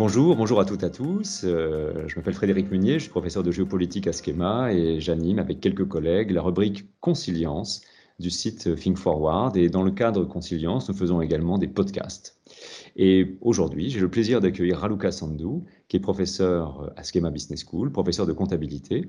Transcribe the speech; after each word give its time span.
Bonjour, 0.00 0.34
bonjour 0.34 0.60
à 0.60 0.64
toutes 0.64 0.82
et 0.82 0.86
à 0.86 0.88
tous. 0.88 1.42
Euh, 1.44 1.92
je 2.06 2.16
m'appelle 2.16 2.32
Frédéric 2.32 2.70
Munier, 2.70 2.94
je 2.94 3.00
suis 3.00 3.10
professeur 3.10 3.42
de 3.42 3.50
géopolitique 3.50 4.06
à 4.06 4.12
Schema 4.12 4.72
et 4.72 4.98
j'anime 4.98 5.38
avec 5.38 5.60
quelques 5.60 5.86
collègues 5.86 6.30
la 6.30 6.40
rubrique 6.40 6.86
Consilience 7.00 7.82
du 8.20 8.30
site 8.30 8.76
Think 8.76 8.98
Forward. 8.98 9.56
Et 9.56 9.68
dans 9.68 9.82
le 9.82 9.90
cadre 9.90 10.24
Consilience, 10.24 10.88
nous 10.88 10.94
faisons 10.94 11.20
également 11.20 11.58
des 11.58 11.68
podcasts. 11.68 12.40
Et 12.96 13.36
aujourd'hui, 13.40 13.90
j'ai 13.90 14.00
le 14.00 14.10
plaisir 14.10 14.40
d'accueillir 14.40 14.78
Raluca 14.78 15.10
Sandou, 15.10 15.64
qui 15.88 15.96
est 15.96 16.00
professeur 16.00 16.92
à 16.96 17.02
Schema 17.02 17.30
Business 17.30 17.64
School, 17.64 17.90
professeur 17.92 18.26
de 18.26 18.32
comptabilité. 18.32 19.08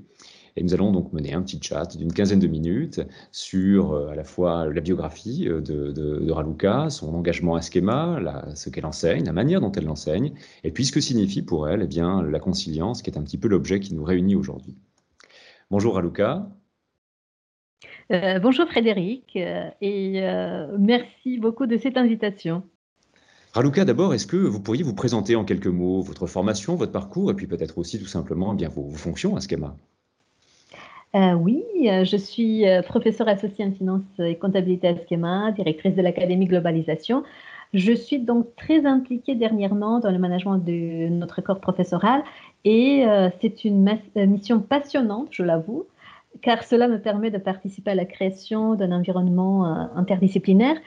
Et 0.56 0.64
nous 0.64 0.74
allons 0.74 0.92
donc 0.92 1.14
mener 1.14 1.34
un 1.34 1.42
petit 1.42 1.60
chat 1.62 1.96
d'une 1.98 2.12
quinzaine 2.12 2.40
de 2.40 2.48
minutes 2.48 3.02
sur 3.32 3.94
euh, 3.94 4.10
à 4.10 4.16
la 4.16 4.24
fois 4.24 4.68
la 4.68 4.82
biographie 4.82 5.48
euh, 5.48 5.62
de, 5.62 6.30
Raluca, 6.32 6.90
son 6.90 7.14
engagement 7.14 7.56
à 7.56 7.62
Schema, 7.62 8.20
ce 8.56 8.70
qu'elle 8.70 8.86
enseigne, 8.86 9.26
la 9.26 9.34
manière 9.34 9.62
dont 9.62 9.72
elle 9.72 9.86
l'enseigne, 9.86 10.34
et 10.64 10.72
puis 10.72 10.86
ce 10.86 10.92
que 10.92 11.02
signifie 11.02 11.42
pour 11.42 11.70
elle 11.70 11.82
eh 11.84 11.88
bien, 11.88 12.22
la 12.22 12.40
conciliance, 12.40 13.02
qui 13.02 13.10
est 13.10 13.18
un 13.18 13.24
petit 13.24 13.38
peu 13.38 13.48
l'objet 13.48 13.80
qui 13.80 13.94
nous 13.94 14.04
réunit 14.04 14.36
aujourd'hui. 14.36 14.76
Bonjour 15.70 15.96
Raluca. 15.96 16.50
Euh, 18.12 18.40
bonjour 18.40 18.68
Frédéric, 18.68 19.36
et 19.36 20.22
merci 20.78 21.38
beaucoup 21.38 21.66
de 21.66 21.78
cette 21.78 21.98
invitation. 21.98 22.64
Raluca, 23.54 23.84
d'abord, 23.84 24.14
est-ce 24.14 24.28
que 24.28 24.38
vous 24.38 24.62
pourriez 24.62 24.84
vous 24.84 24.96
présenter 24.96 25.36
en 25.36 25.44
quelques 25.44 25.68
mots 25.68 26.02
votre 26.02 26.26
formation, 26.26 26.76
votre 26.76 26.94
parcours, 26.94 27.32
et 27.32 27.34
puis 27.34 27.48
peut-être 27.48 27.78
aussi 27.78 28.00
tout 28.00 28.06
simplement 28.06 28.54
eh 28.54 28.56
bien, 28.56 28.70
vos, 28.70 28.90
fonctions 28.92 29.36
à 29.36 29.42
Schema 29.42 29.76
euh, 31.14 31.34
oui, 31.34 31.62
euh, 31.88 32.06
je 32.06 32.16
suis 32.16 32.66
euh, 32.66 32.82
professeure 32.82 33.28
associée 33.28 33.66
en 33.66 33.74
finance 33.74 34.04
et 34.20 34.38
comptabilité 34.38 34.88
à 34.88 34.96
Schema, 34.96 35.52
directrice 35.52 35.94
de 35.94 36.02
l'Académie 36.02 36.46
Globalisation. 36.46 37.24
Je 37.74 37.92
suis 37.92 38.20
donc 38.20 38.56
très 38.56 38.86
impliquée 38.86 39.36
dernièrement 39.36 40.00
dans 40.00 40.12
le 40.12 40.18
management 40.18 40.60
de 40.60 41.10
notre 41.10 41.42
corps 41.42 41.60
professoral 41.60 42.24
et 42.64 43.06
c'est 43.42 43.64
une 43.64 43.98
mission 44.16 44.60
passionnante, 44.60 45.30
je 45.32 45.44
l'avoue, 45.44 45.86
car 46.42 46.64
cela 46.64 46.88
me 46.88 47.00
permet 47.00 47.32
de 47.32 47.38
participer 47.38 47.92
à 47.92 47.96
la 47.96 48.06
création 48.06 48.76
d'un 48.76 48.92
environnement 48.92 49.66
interdisciplinaire 49.96 50.78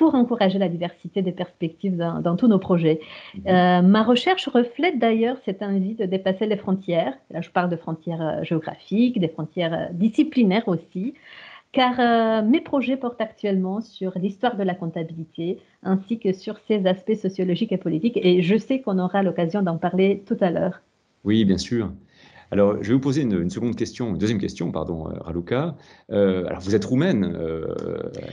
pour 0.00 0.14
encourager 0.14 0.58
la 0.58 0.70
diversité 0.70 1.20
des 1.20 1.30
perspectives 1.30 1.96
dans, 1.96 2.34
tous 2.34 2.48
nos 2.48 2.58
projets. 2.58 3.00
Mhm. 3.34 3.42
Euh, 3.46 3.82
ma 3.82 4.02
recherche 4.02 4.48
reflète 4.48 4.98
d'ailleurs 4.98 5.36
cette 5.44 5.62
envie 5.62 5.94
de 5.94 6.06
dépasser 6.06 6.46
les 6.46 6.56
frontières. 6.56 7.12
Là, 7.30 7.42
je 7.42 7.50
parle 7.50 7.68
de 7.68 7.76
frontières 7.76 8.22
euh, 8.22 8.42
géographiques, 8.42 9.20
des 9.20 9.28
frontières 9.28 9.74
euh, 9.74 9.86
disciplinaires 9.92 10.68
aussi, 10.68 11.12
car 11.72 12.42
mes 12.42 12.60
projets 12.60 12.96
portent 12.96 13.20
actuellement 13.20 13.80
sur 13.80 14.18
l'histoire 14.18 14.56
de 14.56 14.64
la 14.64 14.74
comptabilité 14.74 15.58
ainsi 15.84 16.18
que 16.18 16.32
sur 16.32 16.58
ses 16.66 16.84
aspects 16.86 17.14
sociologiques 17.14 17.70
et 17.70 17.76
politiques. 17.76 18.18
Et 18.22 18.42
je 18.42 18.56
sais 18.56 18.80
qu'on 18.80 18.98
aura 18.98 19.22
l'occasion 19.22 19.62
d'en 19.62 19.76
parler 19.76 20.24
tout 20.26 20.36
à 20.40 20.50
l'heure. 20.50 20.80
Oui, 21.22 21.44
bien 21.44 21.58
sûr. 21.58 21.92
Alors, 22.52 22.82
je 22.82 22.88
vais 22.88 22.94
vous 22.94 23.00
poser 23.00 23.22
une, 23.22 23.48
seconde 23.48 23.76
question, 23.76 24.08
une 24.08 24.18
deuxième 24.18 24.38
question, 24.38 24.72
pardon, 24.72 25.08
euh, 25.08 25.12
Raluca. 25.20 25.76
Euh, 26.10 26.44
alors, 26.46 26.60
vous 26.60 26.74
êtes 26.74 26.84
roumaine, 26.84 27.36
euh, 27.38 27.72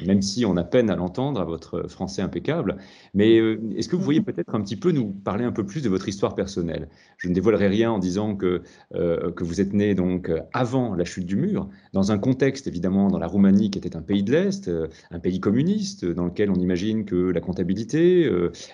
même 0.07 0.23
si 0.23 0.43
on 0.43 0.57
a 0.57 0.63
peine 0.63 0.89
à 0.89 0.95
l'entendre 0.95 1.39
à 1.39 1.45
votre 1.45 1.87
français 1.87 2.23
impeccable, 2.23 2.77
mais 3.13 3.35
est-ce 3.75 3.87
que 3.87 3.95
vous 3.95 4.01
pourriez 4.01 4.21
peut-être 4.21 4.55
un 4.55 4.61
petit 4.61 4.75
peu 4.75 4.91
nous 4.91 5.05
parler 5.05 5.45
un 5.45 5.51
peu 5.51 5.65
plus 5.65 5.83
de 5.83 5.89
votre 5.89 6.09
histoire 6.09 6.33
personnelle? 6.33 6.89
Je 7.17 7.29
ne 7.29 7.33
dévoilerai 7.33 7.67
rien 7.67 7.91
en 7.91 7.99
disant 7.99 8.35
que, 8.35 8.63
que 8.91 9.43
vous 9.43 9.61
êtes 9.61 9.73
né 9.73 9.93
donc 9.95 10.31
avant 10.53 10.95
la 10.95 11.05
chute 11.05 11.25
du 11.25 11.35
mur, 11.35 11.69
dans 11.93 12.11
un 12.11 12.17
contexte 12.17 12.67
évidemment 12.67 13.09
dans 13.09 13.19
la 13.19 13.27
Roumanie 13.27 13.69
qui 13.69 13.77
était 13.77 13.95
un 13.95 14.01
pays 14.01 14.23
de 14.23 14.31
l'Est, 14.31 14.69
un 15.11 15.19
pays 15.19 15.39
communiste, 15.39 16.05
dans 16.05 16.25
lequel 16.25 16.49
on 16.49 16.55
imagine 16.55 17.05
que 17.05 17.15
la 17.15 17.41
comptabilité, 17.41 18.29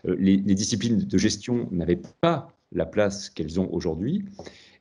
les, 0.06 0.38
les 0.38 0.56
disciplines 0.56 0.98
de 0.98 1.18
gestion 1.18 1.68
n'avaient 1.72 2.02
pas 2.22 2.50
la 2.74 2.86
place 2.86 3.30
qu'elles 3.30 3.60
ont 3.60 3.70
aujourd'hui. 3.72 4.26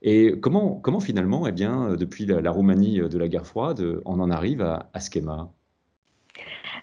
Et 0.03 0.35
comment, 0.41 0.81
comment 0.83 1.01
finalement, 1.01 1.47
eh 1.47 1.53
bien, 1.53 1.91
euh, 1.91 1.97
depuis 1.97 2.27
la, 2.27 2.51
Roumanie 2.51 3.01
euh, 3.01 3.09
de 3.09 3.19
la 3.19 3.29
guerre 3.29 3.47
froide, 3.47 3.81
euh, 3.81 4.03
on 4.05 4.19
en 4.19 4.31
arrive 4.31 4.61
à, 4.61 4.91
à 4.93 5.01
Schema 5.01 5.51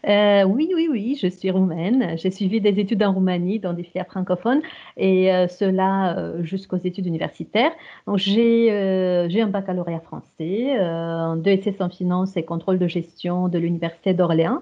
oui, 0.05 0.71
oui, 0.73 0.87
oui, 0.89 1.19
je 1.21 1.27
suis 1.27 1.51
roumaine. 1.51 2.17
J'ai 2.17 2.31
suivi 2.31 2.61
des 2.61 2.79
études 2.79 3.03
en 3.03 3.11
Roumanie 3.11 3.59
dans 3.59 3.73
des 3.73 3.83
filières 3.83 4.07
francophones 4.07 4.61
et 4.95 5.25
cela 5.49 6.41
jusqu'aux 6.41 6.77
études 6.77 7.05
universitaires. 7.05 7.73
J'ai 8.15 8.71
un 8.71 9.47
baccalauréat 9.47 9.99
français, 9.99 10.77
un 10.79 11.35
DSS 11.35 11.81
en 11.81 11.89
finance 11.89 12.37
et 12.37 12.43
contrôle 12.43 12.79
de 12.79 12.87
gestion 12.87 13.49
de 13.49 13.59
l'université 13.59 14.13
d'Orléans 14.13 14.61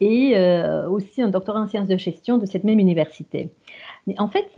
et 0.00 0.34
aussi 0.88 1.22
un 1.22 1.28
doctorat 1.28 1.60
en 1.60 1.68
sciences 1.68 1.86
de 1.86 1.96
gestion 1.96 2.38
de 2.38 2.46
cette 2.46 2.64
même 2.64 2.80
université. 2.80 3.50
Mais 4.06 4.18
en 4.18 4.28
fait, 4.28 4.50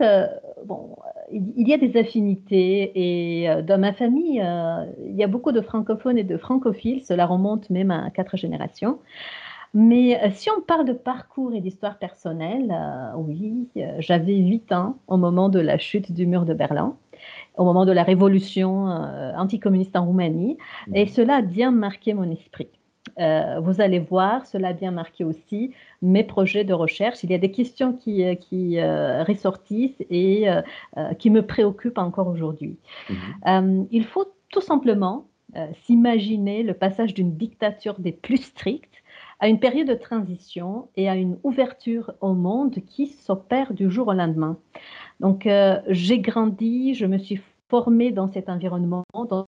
bon, 0.65 0.95
il 1.31 1.67
y 1.67 1.73
a 1.73 1.77
des 1.77 1.97
affinités 1.97 2.91
et 2.95 3.49
euh, 3.49 3.61
dans 3.61 3.79
ma 3.79 3.93
famille, 3.93 4.41
euh, 4.41 4.85
il 5.05 5.15
y 5.15 5.23
a 5.23 5.27
beaucoup 5.27 5.51
de 5.51 5.61
francophones 5.61 6.17
et 6.17 6.23
de 6.23 6.37
francophiles, 6.37 7.03
cela 7.03 7.25
remonte 7.25 7.69
même 7.69 7.91
à 7.91 8.09
quatre 8.11 8.37
générations. 8.37 8.99
Mais 9.73 10.21
euh, 10.23 10.29
si 10.31 10.49
on 10.49 10.61
parle 10.61 10.85
de 10.85 10.93
parcours 10.93 11.53
et 11.53 11.61
d'histoire 11.61 11.97
personnelle, 11.97 12.73
oui, 13.17 13.67
j'avais 13.99 14.37
8 14.37 14.71
ans 14.71 14.97
au 15.07 15.17
moment 15.17 15.49
de 15.49 15.59
la 15.59 15.77
chute 15.77 16.11
du 16.11 16.25
mur 16.25 16.45
de 16.45 16.53
Berlin, 16.53 16.95
au 17.57 17.65
moment 17.65 17.85
de 17.85 17.91
la 17.91 18.03
révolution 18.03 18.85
anticommuniste 19.37 19.95
en 19.95 20.05
Roumanie, 20.05 20.57
et 20.93 21.05
mmh. 21.05 21.09
cela 21.09 21.35
a 21.37 21.41
bien 21.41 21.71
marqué 21.71 22.13
mon 22.13 22.29
esprit. 22.31 22.69
Euh, 23.19 23.59
vous 23.61 23.81
allez 23.81 23.99
voir, 23.99 24.45
cela 24.45 24.69
a 24.69 24.73
bien 24.73 24.91
marqué 24.91 25.23
aussi 25.23 25.71
mes 26.01 26.23
projets 26.23 26.63
de 26.63 26.73
recherche. 26.73 27.23
Il 27.23 27.31
y 27.31 27.33
a 27.33 27.37
des 27.37 27.51
questions 27.51 27.93
qui, 27.93 28.23
euh, 28.23 28.35
qui 28.35 28.79
euh, 28.79 29.23
ressortissent 29.23 30.03
et 30.09 30.45
qui 31.19 31.29
me 31.29 31.41
préoccupent 31.41 31.97
encore 31.97 32.27
aujourd'hui. 32.27 32.77
Mhm. 33.09 33.87
il 33.91 34.05
faut 34.05 34.25
tout 34.49 34.61
simplement 34.61 35.25
s'imaginer 35.83 36.63
le 36.63 36.73
passage 36.73 37.13
d'une 37.13 37.35
dictature 37.35 37.99
des 37.99 38.11
plus 38.11 38.37
strictes 38.37 39.03
à 39.39 39.47
une 39.47 39.59
période 39.59 39.87
de 39.87 39.93
transition 39.93 40.87
et 40.95 41.09
à 41.09 41.15
une 41.15 41.37
ouverture 41.43 42.13
au 42.21 42.33
monde 42.33 42.75
qui 42.87 43.07
s'opère 43.07 43.73
du 43.73 43.89
jour 43.89 44.07
au 44.07 44.13
lendemain. 44.13 44.57
Donc, 45.19 45.47
j'ai 45.87 46.19
grandi, 46.19 46.93
je 46.93 47.05
me 47.05 47.17
suis 47.17 47.41
formée 47.69 48.11
dans 48.11 48.27
cet 48.27 48.49
environnement, 48.49 49.03
dans 49.13 49.45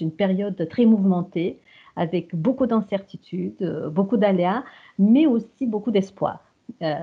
une 0.00 0.12
période 0.12 0.68
très 0.68 0.84
mouvementée, 0.84 1.58
avec 1.98 2.34
beaucoup 2.34 2.66
d'incertitudes, 2.66 3.60
euh, 3.60 3.90
beaucoup 3.90 4.16
d'aléas, 4.16 4.62
mais 4.98 5.26
aussi 5.26 5.66
beaucoup 5.66 5.90
d'espoir. 5.90 6.40
Euh, 6.82 6.94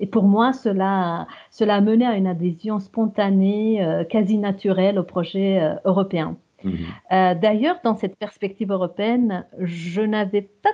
et 0.00 0.06
pour 0.06 0.24
moi, 0.24 0.52
cela, 0.52 1.26
cela 1.50 1.76
a 1.76 1.80
mené 1.80 2.04
à 2.04 2.16
une 2.16 2.26
adhésion 2.26 2.80
spontanée, 2.80 3.82
euh, 3.84 4.04
quasi 4.04 4.38
naturelle 4.38 4.98
au 4.98 5.04
projet 5.04 5.76
européen. 5.84 6.36
Mhm. 6.64 7.40
D'ailleurs, 7.40 7.76
dans 7.82 7.96
cette 7.96 8.16
perspective 8.16 8.70
européenne, 8.70 9.44
je 9.58 10.00
n'avais 10.00 10.42
pas 10.42 10.70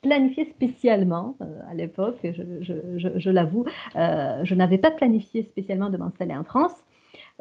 planifié 0.00 0.44
spécialement 0.44 1.36
à 1.68 1.74
l'époque, 1.74 2.18
je, 2.22 2.42
je 3.16 3.30
l'avoue, 3.30 3.64
je 3.96 4.54
n'avais 4.54 4.78
pas 4.78 4.92
planifié 4.92 5.42
spécialement 5.42 5.90
de 5.90 5.96
m'installer 5.96 6.36
en 6.36 6.44
France. 6.44 6.83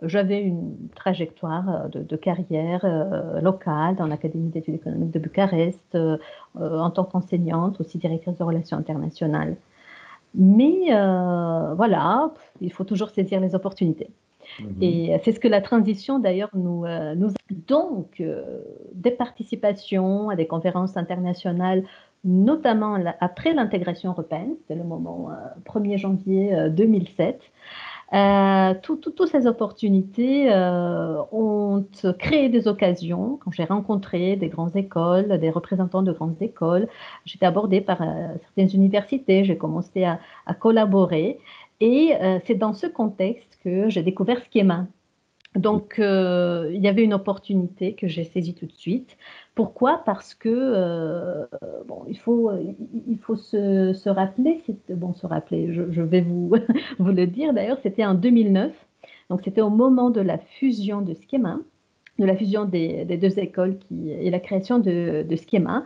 J'avais 0.01 0.41
une 0.41 0.89
trajectoire 0.95 1.69
euh, 1.69 1.87
de, 1.87 2.15
carrière 2.15 2.83
euh, 2.83 3.39
locale 3.41 3.95
dans 3.95 4.07
l'Académie 4.07 4.49
d'études 4.49 4.75
économiques 4.75 5.11
de 5.11 5.19
Bucarest, 5.19 5.95
euh, 5.95 6.17
en 6.55 6.89
tant 6.89 7.03
qu'enseignante, 7.03 7.79
aussi 7.79 7.99
directrice 7.99 8.37
de 8.37 8.43
relations 8.43 8.77
internationales. 8.77 9.55
Mais 10.35 10.87
voilà, 11.75 12.31
il 12.59 12.73
faut 12.73 12.83
toujours 12.83 13.11
saisir 13.11 13.39
les 13.39 13.53
opportunités. 13.53 14.09
Mhm. 14.59 14.77
Et 14.81 15.21
c'est 15.23 15.31
ce 15.31 15.39
que 15.39 15.47
la 15.47 15.61
transition 15.61 16.17
d'ailleurs 16.17 16.49
nous, 16.55 16.85
nous 17.15 17.29
donc 17.67 18.21
des 18.95 19.11
participations 19.11 20.29
à 20.29 20.35
des 20.35 20.47
conférences 20.47 20.97
internationales, 20.97 21.83
notamment 22.23 22.97
après 23.19 23.53
l'intégration 23.53 24.09
européenne, 24.09 24.55
c'était 24.61 24.73
le 24.73 24.83
moment 24.83 25.29
1er 25.65 25.99
janvier 25.99 26.69
2007. 26.71 27.39
Euh, 28.13 28.75
toutes 28.83 29.27
ces 29.27 29.47
opportunités 29.47 30.51
euh, 30.53 31.17
ont 31.31 31.83
créé 32.19 32.49
des 32.49 32.67
occasions. 32.67 33.39
Quand 33.43 33.51
j'ai 33.51 33.63
rencontré 33.63 34.35
des 34.35 34.49
grandes 34.49 34.75
écoles, 34.75 35.39
des 35.39 35.49
représentants 35.49 36.03
de 36.03 36.11
grandes 36.11 36.39
écoles, 36.41 36.87
j'étais 37.25 37.47
abordée 37.47 37.81
par 37.81 38.01
euh, 38.03 38.27
certaines 38.43 38.69
universités, 38.75 39.43
j'ai 39.43 39.57
commencé 39.57 40.03
à, 40.03 40.19
à, 40.45 40.53
collaborer. 40.53 41.39
Et 41.79 42.13
c'est 42.45 42.55
dans 42.55 42.73
ce 42.73 42.87
contexte 42.87 43.59
que 43.63 43.89
j'ai 43.89 44.03
découvert 44.03 44.41
Schema, 44.53 44.85
donc, 45.55 45.99
euh, 45.99 46.71
il 46.73 46.81
y 46.81 46.87
avait 46.87 47.03
une 47.03 47.13
opportunité 47.13 47.93
que 47.93 48.07
j'ai 48.07 48.23
saisie 48.23 48.55
tout 48.55 48.65
de 48.65 48.73
suite. 48.73 49.17
Pourquoi? 49.53 50.01
Parce 50.03 50.33
que, 50.33 50.49
euh, 50.49 51.45
bon, 51.87 52.05
il 52.07 52.17
faut, 52.17 52.51
il 53.07 53.19
faut 53.19 53.35
se, 53.35 53.93
se 53.93 54.09
rappeler, 54.09 54.63
bon, 54.89 55.13
se 55.13 55.27
rappeler, 55.27 55.71
je, 55.71 56.01
vais 56.01 56.21
vous, 56.21 56.55
vous 56.99 57.11
le 57.11 57.27
dire 57.27 57.53
d'ailleurs, 57.53 57.77
c'était 57.83 58.05
en 58.05 58.15
2009. 58.15 58.73
Donc, 59.29 59.41
c'était 59.43 59.61
au 59.61 59.69
moment 59.69 60.09
de 60.09 60.21
la 60.21 60.39
fusion 60.39 61.01
de 61.01 61.13
Schema, 61.13 61.59
de 62.17 62.25
la 62.25 62.35
fusion 62.35 62.65
des, 62.65 63.05
des 63.05 63.17
deux 63.17 63.37
écoles 63.37 63.77
qui, 63.77 64.09
et 64.09 64.31
la 64.31 64.39
création 64.39 64.79
de, 64.79 65.23
de 65.27 65.35
Schema. 65.35 65.83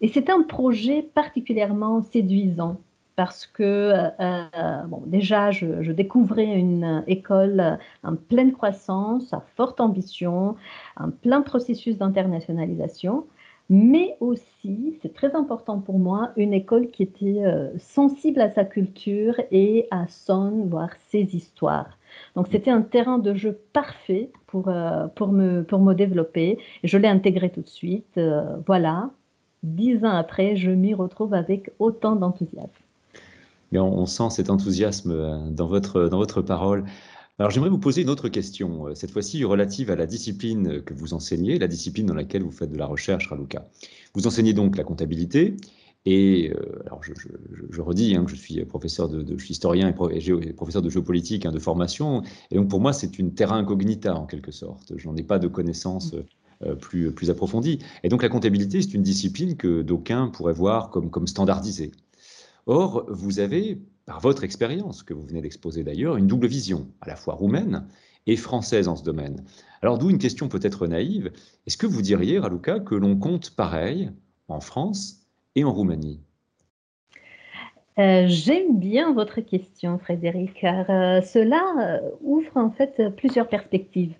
Et 0.00 0.08
c'était 0.08 0.32
un 0.32 0.42
projet 0.42 1.02
particulièrement 1.02 2.02
séduisant 2.02 2.80
parce 3.16 3.46
que 3.46 3.62
euh, 3.62 4.10
euh, 4.20 4.82
bon, 4.86 5.02
déjà, 5.06 5.50
je, 5.50 5.92
découvrais 5.92 6.46
une 6.46 7.04
école 7.06 7.78
en 8.02 8.16
pleine 8.16 8.52
croissance, 8.52 9.32
à 9.32 9.40
forte 9.56 9.80
ambition, 9.80 10.56
en 10.96 11.10
plein 11.10 11.42
processus 11.42 11.96
d'internationalisation, 11.96 13.26
mais 13.70 14.16
aussi, 14.20 14.98
c'est 15.00 15.14
très 15.14 15.34
important 15.34 15.78
pour 15.78 15.98
moi, 15.98 16.32
une 16.36 16.52
école 16.52 16.90
qui 16.90 17.02
était 17.02 17.44
euh, 17.44 17.70
sensible 17.78 18.40
à 18.40 18.50
sa 18.50 18.64
culture 18.64 19.40
et 19.50 19.86
à 19.90 20.06
son, 20.08 20.66
voire 20.66 20.90
ses 21.08 21.34
histoires. 21.34 21.98
Donc 22.36 22.48
c'était 22.50 22.70
un 22.70 22.82
terrain 22.82 23.18
de 23.18 23.34
jeu 23.34 23.58
parfait 23.72 24.30
pour, 24.46 24.70
pour, 25.14 25.28
me, 25.28 25.62
pour 25.62 25.80
me 25.80 25.94
développer. 25.94 26.58
Je 26.84 26.98
l'ai 26.98 27.08
intégré 27.08 27.50
tout 27.50 27.62
de 27.62 27.68
suite. 27.68 28.20
voilà, 28.66 29.10
dix 29.64 30.04
ans 30.04 30.14
après, 30.14 30.54
je 30.56 30.70
m'y 30.70 30.94
retrouve 30.94 31.34
avec 31.34 31.70
autant 31.80 32.14
d'enthousiasme 32.14 32.83
on, 33.72 34.06
sent 34.06 34.30
cet 34.30 34.50
enthousiasme 34.50 35.10
euh, 35.10 35.50
dans 35.50 35.66
votre, 35.66 36.08
dans 36.08 36.18
votre 36.18 36.42
parole. 36.42 36.84
Alors 37.38 37.50
j'aimerais 37.50 37.70
vous 37.70 37.78
poser 37.78 38.02
une 38.02 38.10
autre 38.10 38.28
question, 38.28 38.88
euh, 38.88 38.94
cette 38.94 39.10
fois-ci 39.10 39.44
relative 39.44 39.90
à 39.90 39.96
la 39.96 40.06
discipline 40.06 40.82
que 40.82 40.94
vous 40.94 41.14
enseignez, 41.14 41.58
la 41.58 41.66
discipline 41.66 42.06
dans 42.06 42.14
laquelle 42.14 42.42
vous 42.42 42.52
faites 42.52 42.70
de 42.70 42.78
la 42.78 42.86
recherche, 42.86 43.28
Raluca. 43.28 43.68
Vous 44.14 44.26
enseignez 44.26 44.52
donc 44.52 44.76
la 44.76 44.84
comptabilité, 44.84 45.56
et 46.06 46.52
euh, 46.54 46.82
alors 46.86 47.00
je, 47.02 47.80
redis 47.80 48.14
hein, 48.14 48.24
que 48.24 48.30
je 48.30 48.36
suis 48.36 48.64
professeur 48.64 49.08
de, 49.08 49.36
je 49.36 49.44
suis 49.44 49.52
historien 49.52 49.88
et, 49.88 50.52
professeur 50.52 50.82
de 50.82 50.90
géopolitique 50.90 51.46
hein, 51.46 51.52
de 51.52 51.58
formation, 51.58 52.22
et 52.50 52.56
donc 52.56 52.68
pour 52.68 52.80
moi 52.80 52.92
c'est 52.92 53.18
une 53.18 53.34
terra 53.34 53.56
incognita 53.56 54.14
en 54.14 54.26
quelque 54.26 54.52
sorte. 54.52 54.92
Je 54.96 55.08
n'en 55.08 55.16
ai 55.16 55.24
pas 55.24 55.38
de 55.38 55.48
connaissances 55.48 56.14
plus, 56.80 57.10
plus 57.10 57.30
approfondies. 57.30 57.80
Et 58.04 58.08
donc 58.08 58.22
la 58.22 58.28
comptabilité 58.28 58.80
c'est 58.80 58.94
une 58.94 59.02
discipline 59.02 59.56
que 59.56 59.82
d'aucuns 59.82 60.28
pourraient 60.28 60.52
voir 60.52 60.90
comme, 60.90 61.10
comme 61.10 61.26
standardisée. 61.26 61.90
Or, 62.66 63.04
vous 63.08 63.40
avez, 63.40 63.78
par 64.06 64.20
votre 64.20 64.44
expérience, 64.44 65.02
que 65.02 65.14
vous 65.14 65.24
venez 65.24 65.42
d'exposer 65.42 65.84
d'ailleurs, 65.84 66.16
une 66.16 66.26
double 66.26 66.46
vision, 66.46 66.88
à 67.00 67.08
la 67.08 67.16
fois 67.16 67.34
roumaine 67.34 67.86
et 68.26 68.36
française 68.36 68.88
en 68.88 68.96
ce 68.96 69.04
domaine. 69.04 69.44
Alors, 69.82 69.98
d'où 69.98 70.08
une 70.08 70.18
question 70.18 70.48
peut-être 70.48 70.86
naïve. 70.86 71.30
Est-ce 71.66 71.76
que 71.76 71.86
vous 71.86 72.00
diriez, 72.00 72.38
Raluca, 72.38 72.80
que 72.80 72.94
l'on 72.94 73.16
compte 73.16 73.50
pareil 73.50 74.10
en 74.48 74.60
France 74.60 75.26
et 75.54 75.64
en 75.64 75.72
Roumanie? 75.72 76.20
Euh, 77.98 78.24
J'aime 78.26 78.78
bien 78.78 79.12
votre 79.12 79.40
question, 79.40 79.98
Frédéric, 79.98 80.54
car 80.54 80.88
euh, 80.88 81.20
cela 81.20 81.62
euh, 81.80 82.10
ouvre 82.22 82.56
en 82.56 82.70
fait 82.70 83.14
plusieurs 83.16 83.48
perspectives. 83.48 84.14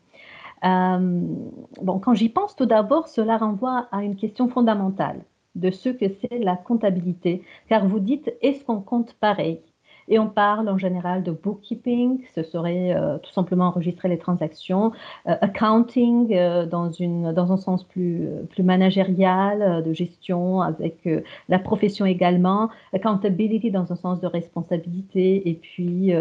bon, 0.63 1.99
quand 1.99 2.15
j'y 2.15 2.29
pense, 2.29 2.55
tout 2.55 2.67
d'abord, 2.67 3.09
cela 3.09 3.39
renvoie 3.39 3.89
à 3.91 4.05
une 4.05 4.17
question 4.17 4.49
fondamentale 4.49 5.25
de 5.55 5.71
ce 5.71 5.89
que 5.91 6.07
c'est 6.09 6.39
la 6.39 6.57
comptabilité, 6.57 7.45
car 7.69 7.87
vous 7.89 8.01
dites 8.01 8.33
est-ce 8.43 8.65
qu'on 8.65 8.81
compte 8.83 9.15
pareil? 9.15 9.63
Et 10.09 10.19
on 10.19 10.29
parle 10.29 10.69
en 10.69 10.79
général 10.79 11.23
de 11.23 11.31
bookkeeping, 11.31 12.21
ce 12.35 12.43
serait 12.43 12.95
euh, 12.95 13.19
tout 13.19 13.33
simplement 13.33 13.67
enregistrer 13.67 14.09
les 14.09 14.19
transactions, 14.19 14.93
euh, 15.27 15.35
accounting 15.41 16.35
euh, 16.35 16.67
dans, 16.67 16.91
une, 16.91 17.33
dans 17.33 17.53
un 17.53 17.57
sens 17.57 17.85
plus, 17.85 18.29
plus 18.51 18.63
managérial, 18.63 19.83
de 19.85 19.93
gestion 19.93 20.61
avec 20.61 21.09
la 21.49 21.59
profession 21.59 22.07
également, 22.07 22.71
accountability 22.93 23.71
dans 23.71 23.93
un 23.93 23.97
sens 23.97 24.21
de 24.21 24.27
responsabilité, 24.27 25.49
et 25.49 25.55
puis 25.55 26.13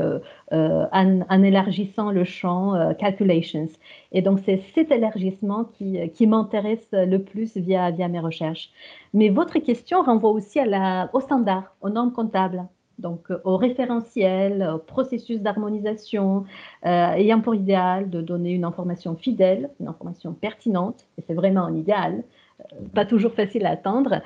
en, 0.51 1.44
élargissant 1.44 2.12
le 2.12 2.24
champ, 2.24 2.94
calculations. 2.97 3.68
Et 4.12 4.21
donc 4.21 4.39
c'est 4.45 4.62
cet 4.74 4.91
élargissement 4.91 5.65
qui, 5.77 6.09
qui 6.12 6.27
m'intéresse 6.27 6.88
le 6.91 7.18
plus 7.18 7.57
via, 7.57 7.91
via 7.91 8.07
mes 8.07 8.19
recherches. 8.19 8.69
Mais 9.13 9.29
votre 9.29 9.59
question 9.59 10.01
renvoie 10.01 10.31
aussi 10.31 10.59
à 10.59 10.65
la, 10.65 11.09
au 11.13 11.19
standard, 11.19 11.75
aux 11.81 11.89
normes 11.89 12.13
comptables 12.13 12.63
donc 12.99 13.31
euh, 13.31 13.39
au 13.43 13.57
référentiel, 13.57 14.69
au 14.75 14.77
processus 14.77 15.41
d'harmonisation, 15.41 16.45
euh, 16.85 17.13
ayant 17.13 17.41
pour 17.41 17.55
idéal 17.55 18.09
de 18.09 18.21
donner 18.21 18.51
une 18.51 18.65
information 18.65 19.15
fidèle, 19.15 19.69
une 19.79 19.87
information 19.87 20.33
pertinente, 20.33 21.05
et 21.17 21.23
c'est 21.25 21.33
vraiment 21.33 21.65
un 21.65 21.75
idéal, 21.75 22.23
euh, 22.59 22.63
pas 22.93 23.05
toujours 23.05 23.33
facile 23.33 23.65
à 23.65 23.71
attendre, 23.71 24.21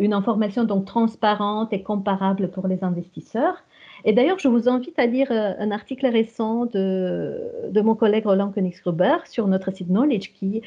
une 0.00 0.12
information 0.12 0.64
donc 0.64 0.84
transparente 0.84 1.72
et 1.72 1.82
comparable 1.82 2.48
pour 2.50 2.68
les 2.68 2.82
investisseurs. 2.84 3.56
Et 4.04 4.12
d'ailleurs, 4.12 4.38
je 4.38 4.46
vous 4.46 4.68
invite 4.68 4.96
à 4.98 5.06
lire 5.06 5.28
un 5.30 5.70
article 5.72 6.06
récent 6.06 6.66
de, 6.66 7.70
de 7.70 7.80
mon 7.80 7.96
collègue 7.96 8.26
Roland 8.26 8.52
Königsgruber 8.52 9.16
sur 9.24 9.48
notre 9.48 9.72
site 9.72 9.88
Knowledge 9.88 10.32
qui 10.34 10.62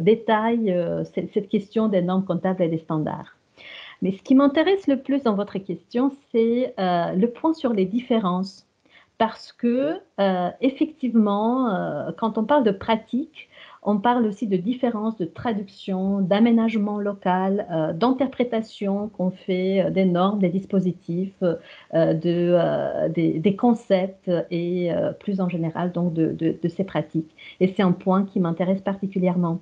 détaille 0.00 0.74
cette 1.12 1.48
question 1.48 1.88
des 1.88 2.00
normes 2.00 2.24
comptables 2.24 2.62
et 2.62 2.68
des 2.68 2.78
standards. 2.78 3.37
Mais 4.02 4.12
ce 4.12 4.22
qui 4.22 4.34
m'intéresse 4.34 4.86
le 4.86 5.00
plus 5.00 5.22
dans 5.22 5.34
votre 5.34 5.58
question, 5.58 6.12
c'est 6.32 6.74
euh, 6.78 7.12
le 7.12 7.30
point 7.30 7.54
sur 7.54 7.72
les 7.72 7.84
différences. 7.84 8.64
Parce 9.18 9.52
que, 9.52 9.96
euh, 10.20 10.50
effectivement, 10.60 11.74
euh, 11.74 12.12
quand 12.16 12.38
on 12.38 12.44
parle 12.44 12.62
de 12.62 12.70
pratique, 12.70 13.48
on 13.82 13.98
parle 13.98 14.24
aussi 14.26 14.46
de 14.46 14.56
différences 14.56 15.16
de 15.16 15.24
traduction, 15.24 16.20
d'aménagement 16.20 16.98
local, 16.98 17.94
d'interprétation 17.98 19.08
qu'on 19.08 19.30
fait 19.30 19.90
des 19.90 20.04
normes, 20.04 20.40
des 20.40 20.50
dispositifs, 20.50 21.42
de, 21.94 23.08
des, 23.08 23.56
concepts 23.56 24.30
et 24.50 24.90
plus 25.20 25.40
en 25.40 25.48
général 25.48 25.92
donc 25.92 26.12
de, 26.12 26.32
de 26.32 26.68
ces 26.68 26.84
pratiques. 26.84 27.34
Et 27.60 27.68
c'est 27.68 27.82
un 27.82 27.92
point 27.92 28.24
qui 28.24 28.40
m'intéresse 28.40 28.82
particulièrement. 28.82 29.60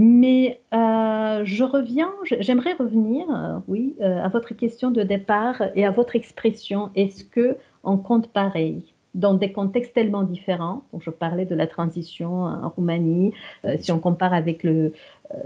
Mais 0.00 0.60
euh, 0.72 1.44
je 1.44 1.64
reviens, 1.64 2.12
j'aimerais 2.22 2.74
revenir, 2.74 3.26
euh, 3.34 3.58
oui, 3.66 3.96
euh, 4.00 4.22
à 4.22 4.28
votre 4.28 4.54
question 4.54 4.92
de 4.92 5.02
départ 5.02 5.60
et 5.74 5.84
à 5.84 5.90
votre 5.90 6.14
expression. 6.14 6.90
Est-ce 6.94 7.24
que 7.24 7.56
on 7.82 7.96
compte 7.96 8.28
pareil 8.28 8.94
dans 9.14 9.34
des 9.34 9.50
contextes 9.50 9.94
tellement 9.94 10.22
différents? 10.22 10.84
Donc, 10.92 11.02
je 11.02 11.10
parlais 11.10 11.46
de 11.46 11.56
la 11.56 11.66
transition 11.66 12.44
en 12.44 12.68
Roumanie. 12.68 13.32
si 13.80 13.90
on 13.90 13.98
compare 13.98 14.34
avec 14.34 14.64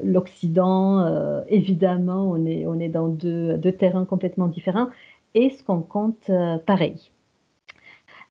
l'Occident, 0.02 1.42
évidemment, 1.48 2.30
on 2.30 2.44
est, 2.78 2.88
dans 2.88 3.08
deux 3.08 3.72
terrains 3.78 4.04
complètement 4.04 4.48
différents. 4.48 4.88
Est-ce 5.34 5.64
qu'on 5.64 5.80
compte 5.80 6.30
pareil? 6.66 7.10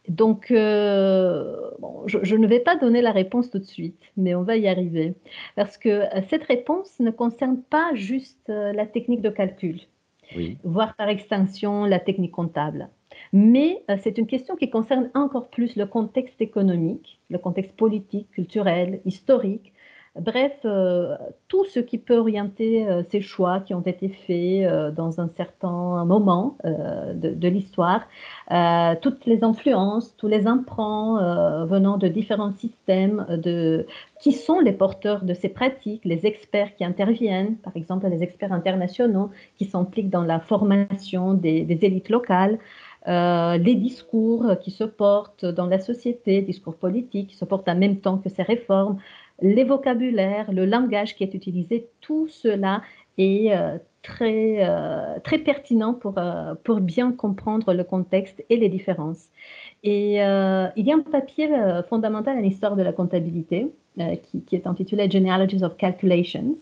Donc, 0.07 0.49
euh, 0.49 1.71
je, 2.07 2.35
ne 2.35 2.47
vais 2.47 2.59
pas 2.59 2.75
donner 2.75 3.01
la 3.01 3.11
réponse 3.11 3.51
tout 3.51 3.59
de 3.59 3.65
suite, 3.65 4.01
mais 4.17 4.33
on 4.33 4.43
va 4.43 4.57
y 4.57 4.67
arriver. 4.67 5.13
Parce 5.55 5.77
que 5.77 5.89
euh, 5.89 6.21
cette 6.29 6.43
réponse 6.43 6.99
ne 6.99 7.11
concerne 7.11 7.61
pas 7.61 7.93
juste 7.93 8.49
euh, 8.49 8.73
la 8.73 8.87
technique 8.87 9.21
de 9.21 9.29
calcul, 9.29 9.81
voire 10.63 10.95
par 10.95 11.09
extension 11.09 11.85
la 11.85 11.99
technique 11.99 12.31
comptable. 12.31 12.89
Mais 13.33 13.83
c'est 14.01 14.17
une 14.17 14.27
question 14.27 14.55
qui 14.55 14.69
concerne 14.69 15.09
encore 15.13 15.49
plus 15.49 15.75
le 15.75 15.85
contexte 15.85 16.41
économique, 16.41 17.19
le 17.29 17.37
contexte 17.37 17.75
politique, 17.75 18.31
culturel, 18.31 19.01
historique, 19.05 19.73
Bref, 20.19 20.51
euh, 20.65 21.15
tout 21.47 21.63
ce 21.63 21.79
qui 21.79 21.97
peut 21.97 22.17
orienter 22.17 22.85
euh, 22.85 23.01
ces 23.09 23.21
choix 23.21 23.61
qui 23.61 23.73
ont 23.73 23.81
été 23.81 24.09
faits 24.09 24.65
euh, 24.65 24.91
dans 24.91 25.21
un 25.21 25.29
certain 25.37 26.03
moment 26.03 26.57
de, 26.65 27.47
l'histoire, 27.47 28.01
toutes 29.01 29.25
les 29.25 29.43
influences, 29.43 30.15
tous 30.17 30.27
les 30.27 30.47
emprunts 30.47 31.65
venant 31.65 31.97
de 31.97 32.07
différents 32.07 32.51
systèmes, 32.51 33.25
de, 33.29 33.85
qui 34.19 34.33
sont 34.33 34.59
les 34.59 34.73
porteurs 34.73 35.23
de 35.23 35.33
ces 35.33 35.49
pratiques, 35.49 36.03
les 36.03 36.25
experts 36.25 36.75
qui 36.75 36.83
interviennent, 36.83 37.55
par 37.55 37.75
exemple 37.75 38.07
les 38.07 38.21
experts 38.21 38.51
internationaux 38.51 39.29
qui 39.57 39.65
s'impliquent 39.65 40.09
dans 40.09 40.23
la 40.23 40.39
formation 40.39 41.33
des, 41.33 41.63
des 41.63 41.85
élites 41.85 42.09
locales. 42.09 42.59
les 43.07 43.75
discours 43.75 44.45
qui 44.61 44.71
se 44.71 44.83
portent 44.83 45.45
dans 45.45 45.67
la 45.67 45.79
société, 45.79 46.41
discours 46.41 46.75
politiques 46.75 47.29
qui 47.29 47.35
se 47.35 47.45
portent 47.45 47.69
en 47.69 47.75
même 47.75 47.97
temps 47.97 48.17
que 48.17 48.29
ces 48.29 48.43
réformes, 48.43 48.97
les 49.41 49.63
vocabulaires, 49.63 50.51
le 50.51 50.65
langage 50.65 51.15
qui 51.15 51.23
est 51.23 51.33
utilisé, 51.33 51.87
tout 51.99 52.27
cela 52.27 52.81
est 53.17 53.51
euh, 53.51 53.77
très, 54.01 54.57
euh, 54.59 55.19
très 55.23 55.39
pertinent 55.39 55.93
pour, 55.93 56.17
euh, 56.17 56.53
pour 56.63 56.79
bien 56.79 57.11
comprendre 57.11 57.73
le 57.73 57.83
contexte 57.83 58.43
et 58.49 58.57
les 58.57 58.69
différences. 58.69 59.29
Et 59.83 60.13
il 60.13 60.85
y 60.85 60.91
a 60.91 60.95
un 60.95 60.99
papier 60.99 61.49
fondamental 61.89 62.37
en 62.37 62.43
histoire 62.43 62.75
de 62.75 62.83
la 62.83 62.93
comptabilité 62.93 63.71
qui, 63.97 64.43
qui, 64.43 64.55
est 64.55 64.67
intitulé 64.67 65.09
Genealogies 65.09 65.63
of 65.63 65.75
Calculations, 65.75 66.55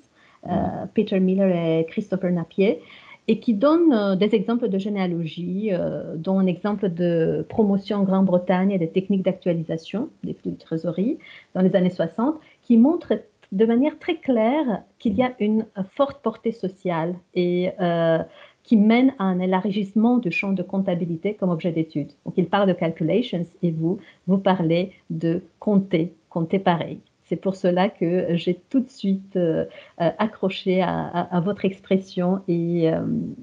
Peter 0.93 1.19
Miller 1.19 1.53
et 1.53 1.85
Christopher 1.89 2.31
Napier, 2.31 2.79
et 3.27 3.41
qui 3.41 3.55
donne 3.55 4.15
des 4.17 4.33
exemples 4.35 4.69
de 4.69 4.77
généalogie, 4.77 5.71
dont 6.15 6.39
un 6.39 6.45
exemple 6.45 6.87
de 6.87 7.45
promotion 7.49 7.97
en 7.97 8.03
Grande-Bretagne 8.03 8.71
et 8.71 8.77
des 8.77 8.89
techniques 8.89 9.23
d'actualisation 9.23 10.07
des 10.23 10.33
flux 10.33 10.51
de 10.51 10.57
trésorerie 10.57 11.17
dans 11.55 11.61
les 11.61 11.75
années 11.75 11.89
60, 11.89 12.39
qui 12.69 12.77
montre 12.77 13.13
de 13.51 13.65
manière 13.65 13.97
très 13.97 14.17
claire 14.17 14.83
qu'il 14.99 15.15
y 15.15 15.23
a 15.23 15.33
une 15.39 15.65
forte 15.95 16.21
portée 16.21 16.51
sociale 16.51 17.15
et 17.33 17.71
euh, 17.81 18.19
qui 18.61 18.77
mène 18.77 19.11
à 19.17 19.23
un 19.23 19.39
élargissement 19.39 20.19
du 20.19 20.29
champ 20.31 20.53
de 20.53 20.61
comptabilité 20.61 21.33
comme 21.33 21.49
objet 21.49 21.71
d'étude. 21.71 22.11
Donc, 22.25 22.35
il 22.37 22.45
parle 22.45 22.67
de 22.67 22.73
calculations 22.73 23.47
et 23.63 23.71
vous, 23.71 23.97
vous 24.27 24.37
parlez 24.37 24.91
de 25.09 25.41
compter, 25.59 26.13
compter 26.29 26.59
pareil. 26.59 26.99
C'est 27.23 27.37
pour 27.37 27.55
cela 27.55 27.89
que 27.89 28.35
j'ai 28.35 28.59
tout 28.69 28.81
de 28.81 28.89
suite 28.89 29.35
euh, 29.35 29.65
euh, 29.99 30.11
accroché 30.19 30.83
à, 30.83 31.41
votre 31.43 31.65
expression 31.65 32.41
et, 32.47 32.91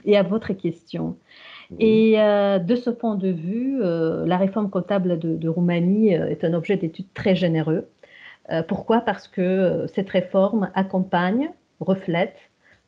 et, 0.04 0.16
à 0.16 0.22
votre 0.22 0.52
question. 0.52 1.16
Et 1.80 2.12
de 2.14 2.76
ce 2.76 2.90
point 2.90 3.16
de 3.16 3.28
vue, 3.28 3.80
la 3.80 4.36
réforme 4.36 4.70
comptable 4.70 5.18
de, 5.18 5.48
Roumanie 5.48 6.10
est 6.10 6.44
un 6.44 6.54
objet 6.54 6.76
d'étude 6.76 7.06
très 7.12 7.34
généreux. 7.34 7.88
Pourquoi? 8.68 9.00
Parce 9.00 9.28
que 9.28 9.86
cette 9.94 10.10
réforme 10.10 10.70
accompagne, 10.74 11.50
reflète, 11.80 12.36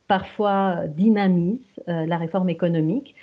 parfois 0.07 0.87
dynamise 0.87 1.61
la 1.87 2.17
réforme 2.17 2.49
économique, 2.49 3.17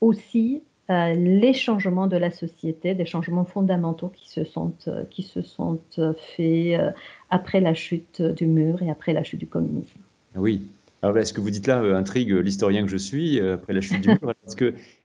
aussi 0.00 0.62
euh, 0.90 1.14
les 1.14 1.52
changements 1.52 2.08
de 2.08 2.16
la 2.16 2.32
société, 2.32 2.94
des 2.94 3.06
changements 3.06 3.44
fondamentaux 3.44 4.08
qui 4.08 4.28
se 4.28 4.42
sont, 4.42 4.74
euh, 4.88 5.04
qui 5.08 5.22
se 5.22 5.40
sont 5.40 5.78
euh, 5.98 6.14
faits 6.36 6.80
après 7.28 7.60
la 7.60 7.74
chute 7.74 8.20
du 8.20 8.46
mur 8.46 8.82
et 8.82 8.90
après 8.90 9.12
la 9.12 9.22
chute 9.22 9.38
du 9.38 9.46
communisme. 9.46 10.00
Oui. 10.34 10.66
Alors, 11.02 11.26
ce 11.26 11.32
que 11.32 11.40
vous 11.40 11.50
dites 11.50 11.66
là 11.66 11.78
intrigue 11.96 12.30
l'historien 12.30 12.82
que 12.82 12.90
je 12.90 12.96
suis 12.96 13.40
après 13.40 13.72
la 13.72 13.80
chute 13.80 14.02
du 14.02 14.08
mur. 14.08 14.34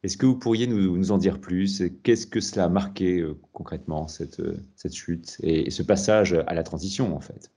Est-ce 0.04 0.18
que, 0.18 0.26
vous 0.26 0.38
pourriez 0.38 0.68
nous, 0.68 1.12
en 1.12 1.18
dire 1.18 1.40
plus? 1.40 1.84
Qu'est-ce 2.04 2.28
que 2.28 2.42
cela 2.42 2.66
a 2.66 2.70
marqué 2.70 3.26
concrètement, 3.54 4.08
cette, 4.08 4.42
cette 4.76 4.94
chute 4.94 5.38
et 5.42 5.72
ce 5.72 5.84
passage 5.84 6.36
à 6.48 6.54
la 6.54 6.64
transition, 6.64 7.16
en 7.16 7.22
fait? 7.22 7.50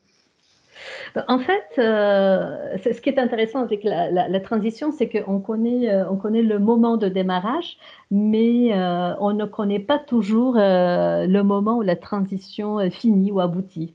En 1.26 1.38
fait, 1.38 1.78
euh, 1.78 2.76
ce 2.78 3.00
qui 3.00 3.08
est 3.08 3.18
intéressant 3.18 3.60
avec 3.60 3.82
la, 3.84 4.40
transition, 4.40 4.92
c'est 4.92 5.08
qu'on 5.08 5.40
connaît, 5.40 5.90
euh, 5.90 6.08
on 6.10 6.16
connaît 6.16 6.42
le 6.42 6.58
moment 6.58 6.96
de 6.96 7.08
démarrage, 7.08 7.78
mais 8.10 8.72
euh, 8.72 9.14
on 9.20 9.32
ne 9.32 9.44
connaît 9.44 9.80
pas 9.80 9.98
toujours 9.98 10.54
le 10.56 11.42
moment 11.42 11.78
où 11.78 11.82
la 11.82 11.96
transition 11.96 12.78
finit 12.90 13.32
ou 13.32 13.40
aboutit. 13.40 13.94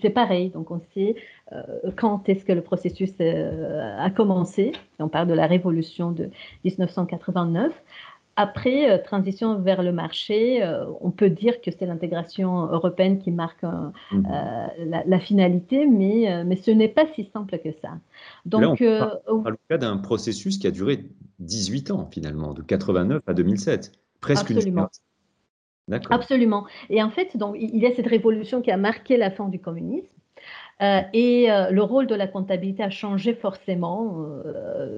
C'est 0.00 0.10
pareil, 0.10 0.50
donc 0.50 0.70
on 0.70 0.80
sait 0.94 1.16
quand 1.96 2.28
est-ce 2.28 2.44
que 2.44 2.52
le 2.52 2.62
processus 2.62 3.12
a 3.20 4.10
commencé. 4.10 4.72
On 4.98 5.08
parle 5.08 5.28
de 5.28 5.34
la 5.34 5.46
révolution 5.46 6.10
de 6.10 6.30
1989. 6.64 7.72
Après, 8.38 8.90
euh, 8.90 8.98
transition 9.02 9.58
vers 9.58 9.82
le 9.82 9.92
marché, 9.92 10.62
euh, 10.62 10.84
on 11.00 11.10
peut 11.10 11.30
dire 11.30 11.62
que 11.62 11.70
c'est 11.70 11.86
l'intégration 11.86 12.66
européenne 12.66 13.18
qui 13.18 13.30
marque 13.30 13.64
euh, 13.64 13.90
mhm. 14.12 15.02
la, 15.06 15.18
finalité, 15.18 15.86
mais, 15.86 16.44
mais 16.44 16.56
ce 16.56 16.70
n'est 16.70 16.88
pas 16.88 17.06
si 17.14 17.30
simple 17.32 17.58
que 17.58 17.70
ça. 17.80 17.98
Donc, 18.44 18.80
Là, 18.80 19.20
on 19.26 19.40
parle, 19.40 19.54
le 19.54 19.74
cas 19.74 19.78
d'un 19.78 19.96
processus 19.96 20.58
qui 20.58 20.66
a 20.66 20.70
duré 20.70 21.06
18 21.38 21.90
ans 21.92 22.08
finalement, 22.12 22.52
de 22.52 22.60
89 22.60 23.22
à 23.26 23.32
2007, 23.32 23.92
presque 24.20 24.50
Absolument. 24.50 24.82
une 24.82 24.88
Absolument. 26.10 26.66
Et 26.90 27.02
en 27.02 27.10
fait, 27.10 27.36
donc, 27.36 27.56
il 27.58 27.78
y 27.78 27.86
a 27.86 27.94
cette 27.94 28.06
révolution 28.06 28.60
qui 28.62 28.70
a 28.70 28.76
marqué 28.76 29.16
la 29.16 29.30
fin 29.30 29.48
du 29.48 29.60
communisme. 29.60 30.08
et 30.80 31.46
le 31.70 31.82
rôle 31.82 32.06
de 32.06 32.14
la 32.14 32.26
comptabilité 32.26 32.82
a 32.82 32.90
changé 32.90 33.34
forcément 33.34 34.26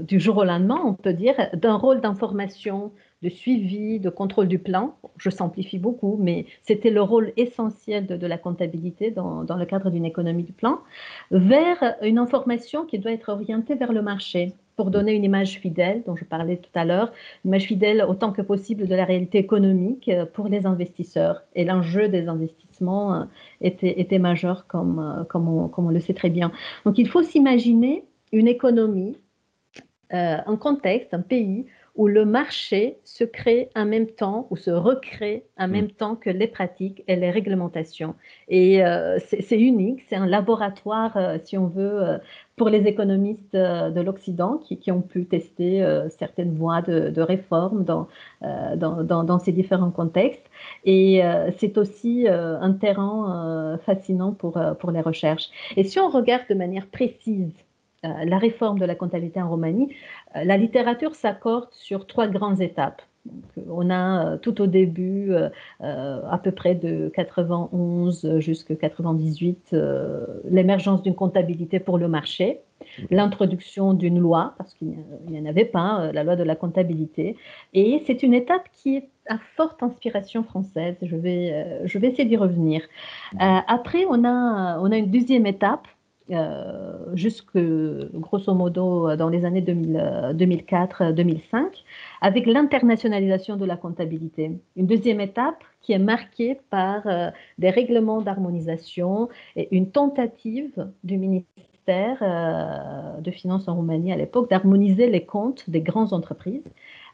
du 0.00 0.18
jour 0.18 0.38
au 0.38 0.44
lendemain, 0.44 0.80
on 0.84 0.94
peut 0.94 1.12
dire, 1.12 1.34
d'un 1.54 1.76
rôle 1.76 2.00
d'information, 2.00 2.90
de 3.22 3.28
suivi, 3.28 3.98
de 4.00 4.10
contrôle 4.10 4.48
du 4.48 4.58
plan. 4.58 4.96
Je 5.16 5.30
simplifie 5.30 5.78
beaucoup, 5.78 6.16
mais 6.20 6.46
c'était 6.62 6.90
le 6.90 7.02
rôle 7.02 7.32
essentiel 7.36 8.06
de, 8.06 8.26
la 8.26 8.38
comptabilité 8.38 9.10
dans, 9.10 9.42
le 9.42 9.64
cadre 9.66 9.90
d'une 9.90 10.04
économie 10.04 10.44
du 10.44 10.52
plan, 10.52 10.80
vers 11.30 11.96
une 12.02 12.18
information 12.18 12.84
qui 12.84 12.98
doit 12.98 13.12
être 13.12 13.30
orientée 13.30 13.74
vers 13.74 13.92
le 13.92 14.02
marché 14.02 14.52
pour 14.78 14.92
donner 14.92 15.12
une 15.12 15.24
image 15.24 15.58
fidèle, 15.58 16.04
dont 16.06 16.14
je 16.14 16.24
parlais 16.24 16.56
tout 16.56 16.70
à 16.76 16.84
l'heure, 16.84 17.10
une 17.44 17.50
image 17.50 17.64
fidèle 17.64 18.00
autant 18.08 18.30
que 18.30 18.42
possible 18.42 18.86
de 18.86 18.94
la 18.94 19.04
réalité 19.04 19.36
économique 19.38 20.08
pour 20.34 20.46
les 20.46 20.66
investisseurs. 20.66 21.42
Et 21.56 21.64
l'enjeu 21.64 22.08
des 22.08 22.28
investissements 22.28 23.12
euh, 23.12 23.24
était, 23.60 24.20
majeur, 24.20 24.68
comme, 24.68 25.00
euh, 25.00 25.24
comme, 25.24 25.48
on, 25.48 25.88
le 25.90 25.98
sait 25.98 26.14
très 26.14 26.30
bien. 26.30 26.52
Donc 26.84 26.96
il 26.96 27.08
faut 27.08 27.24
s'imaginer 27.24 28.04
une 28.30 28.46
économie, 28.46 29.16
euh, 30.12 30.36
un 30.46 30.56
contexte, 30.56 31.12
un 31.12 31.22
pays 31.22 31.66
où 31.98 32.06
le 32.06 32.24
marché 32.24 32.96
se 33.02 33.24
crée 33.24 33.70
en 33.74 33.84
même 33.84 34.06
temps 34.06 34.46
ou 34.50 34.56
se 34.56 34.70
recrée 34.70 35.44
en 35.58 35.66
mm. 35.66 35.70
même 35.70 35.90
temps 35.90 36.14
que 36.14 36.30
les 36.30 36.46
pratiques 36.46 37.02
et 37.08 37.16
les 37.16 37.30
réglementations. 37.30 38.14
Et 38.48 38.84
euh, 38.84 39.18
c'est 39.18 39.58
unique, 39.58 40.04
c'est 40.08 40.14
un 40.14 40.26
laboratoire, 40.26 41.16
euh, 41.16 41.38
si 41.44 41.58
on 41.58 41.66
veut, 41.66 42.02
euh, 42.02 42.18
pour 42.56 42.68
les 42.68 42.86
économistes 42.86 43.54
de 43.54 44.00
l'Occident 44.00 44.58
qui, 44.58 44.78
qui, 44.78 44.90
ont 44.90 45.00
pu 45.00 45.26
tester 45.26 45.80
certaines 46.18 46.56
voies 46.56 46.82
de, 46.82 47.08
de 47.08 47.22
réforme 47.22 47.84
dans, 47.84 48.08
dans, 48.40 49.04
dans, 49.04 49.38
ces 49.38 49.52
différents 49.52 49.92
contextes. 49.92 50.44
Et 50.84 51.22
c'est 51.58 51.78
aussi 51.78 52.26
un 52.26 52.72
terrain 52.72 53.78
fascinant 53.86 54.32
pour, 54.32 54.60
pour 54.80 54.90
les 54.90 55.00
recherches. 55.00 55.48
Et 55.76 55.84
si 55.84 56.00
on 56.00 56.08
regarde 56.08 56.42
de 56.50 56.54
manière 56.56 56.88
précise 56.88 57.54
la 58.02 58.38
réforme 58.38 58.78
de 58.78 58.84
la 58.84 58.94
comptabilité 58.94 59.40
en 59.40 59.48
Roumanie, 59.48 59.94
euh, 60.36 60.44
la 60.44 60.56
littérature 60.56 61.14
s'accorde 61.14 61.68
sur 61.72 62.06
trois 62.06 62.28
grandes 62.28 62.60
étapes. 62.60 63.02
on 63.68 63.90
a 63.90 64.34
euh, 64.34 64.36
tout 64.38 64.60
au 64.60 64.66
début, 64.66 65.32
euh, 65.32 65.50
à 65.80 66.38
peu 66.38 66.52
près 66.52 66.74
de 66.74 67.10
91 67.14 68.38
jusqu'à 68.38 68.76
98, 68.76 69.74
l'émergence 70.44 71.02
d'une 71.02 71.14
comptabilité 71.14 71.80
pour 71.80 71.98
le 71.98 72.08
marché, 72.08 72.60
l'introduction 73.10 73.92
d'une 73.92 74.18
loi, 74.18 74.54
parce 74.56 74.72
qu'il 74.74 74.96
n'y 75.28 75.40
en 75.40 75.46
avait 75.46 75.64
pas, 75.64 76.12
la 76.12 76.22
loi 76.22 76.36
de 76.36 76.44
la 76.44 76.54
comptabilité. 76.54 77.36
Et 77.74 78.02
c'est 78.06 78.22
une 78.22 78.34
étape 78.34 78.68
qui 78.72 78.96
est 78.96 79.08
à 79.28 79.38
forte 79.56 79.82
inspiration 79.82 80.42
française. 80.42 80.96
Je 81.02 81.16
vais, 81.16 81.82
je 81.84 81.98
vais 81.98 82.08
essayer 82.08 82.24
d'y 82.24 82.36
revenir. 82.36 82.82
après, 83.38 84.06
on 84.08 84.24
a, 84.24 84.78
on 84.80 84.90
a 84.90 84.96
une 84.96 85.10
deuxième 85.10 85.46
étape 85.46 85.86
euh, 86.30 86.87
jusque 87.18 87.58
grosso 88.14 88.54
modo 88.54 89.14
dans 89.16 89.28
les 89.28 89.44
années 89.44 89.60
2004-2005, 89.60 91.66
avec 92.20 92.46
l'internationalisation 92.46 93.56
de 93.56 93.64
la 93.64 93.76
comptabilité. 93.76 94.52
Une 94.76 94.86
deuxième 94.86 95.20
étape 95.20 95.62
qui 95.82 95.92
est 95.92 95.98
marquée 95.98 96.58
par 96.70 97.02
euh, 97.06 97.30
des 97.58 97.70
règlements 97.70 98.20
d'harmonisation 98.20 99.28
et 99.56 99.74
une 99.74 99.90
tentative 99.90 100.88
du 101.04 101.18
ministère 101.18 102.18
euh, 102.22 103.20
de 103.20 103.30
Finances 103.30 103.68
en 103.68 103.74
Roumanie 103.74 104.12
à 104.12 104.16
l'époque 104.16 104.50
d'harmoniser 104.50 105.08
les 105.08 105.24
comptes 105.24 105.68
des 105.68 105.80
grandes 105.80 106.12
entreprises 106.12 106.64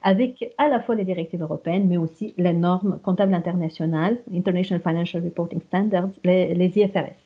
avec 0.03 0.53
à 0.59 0.69
la 0.69 0.81
fois 0.81 0.95
les 0.95 1.05
directives 1.05 1.41
européennes, 1.41 1.89
mais 1.89 1.97
aussi 1.97 2.35
les 2.37 2.53
normes 2.53 2.99
comptables 3.03 3.33
internationales, 3.33 4.19
International 4.35 4.83
Financial 4.83 5.25
Reporting 5.25 5.63
Standards, 5.63 6.11
les 6.25 6.73
IFRS. 6.77 7.24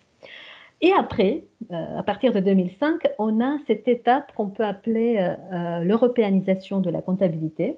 Et 0.80 0.92
après, 0.92 1.44
euh, 1.73 1.99
à 1.99 2.02
partir 2.02 2.32
de 2.32 2.40
2005, 2.40 3.00
on 3.18 3.40
a 3.40 3.58
cette 3.66 3.88
étape 3.88 4.32
qu'on 4.35 4.49
peut 4.49 4.64
appeler 4.64 5.16
euh, 5.18 5.35
euh, 5.52 5.85
l'européanisation 5.85 6.80
de 6.80 6.90
la 6.90 7.02
comptabilité. 7.02 7.76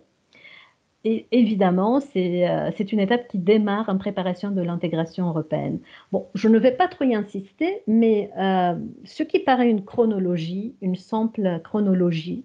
Et 1.02 1.26
évidemment, 1.33 1.99
c'est 2.00 2.92
une 2.92 3.00
étape 3.00 3.26
qui 3.28 3.38
démarre 3.38 3.88
en 3.88 3.97
préparation 3.97 4.50
de 4.50 4.61
l'intégration 4.61 5.28
européenne. 5.28 5.78
Bon, 6.12 6.26
je 6.35 6.47
ne 6.47 6.59
vais 6.59 6.73
pas 6.73 6.88
trop 6.88 7.04
y 7.04 7.14
insister, 7.14 7.80
mais 7.87 8.30
ce 9.04 9.23
qui 9.23 9.38
paraît 9.38 9.71
une 9.71 9.83
chronologie, 9.83 10.75
une 10.83 10.97
simple 10.97 11.59
chronologie, 11.64 12.45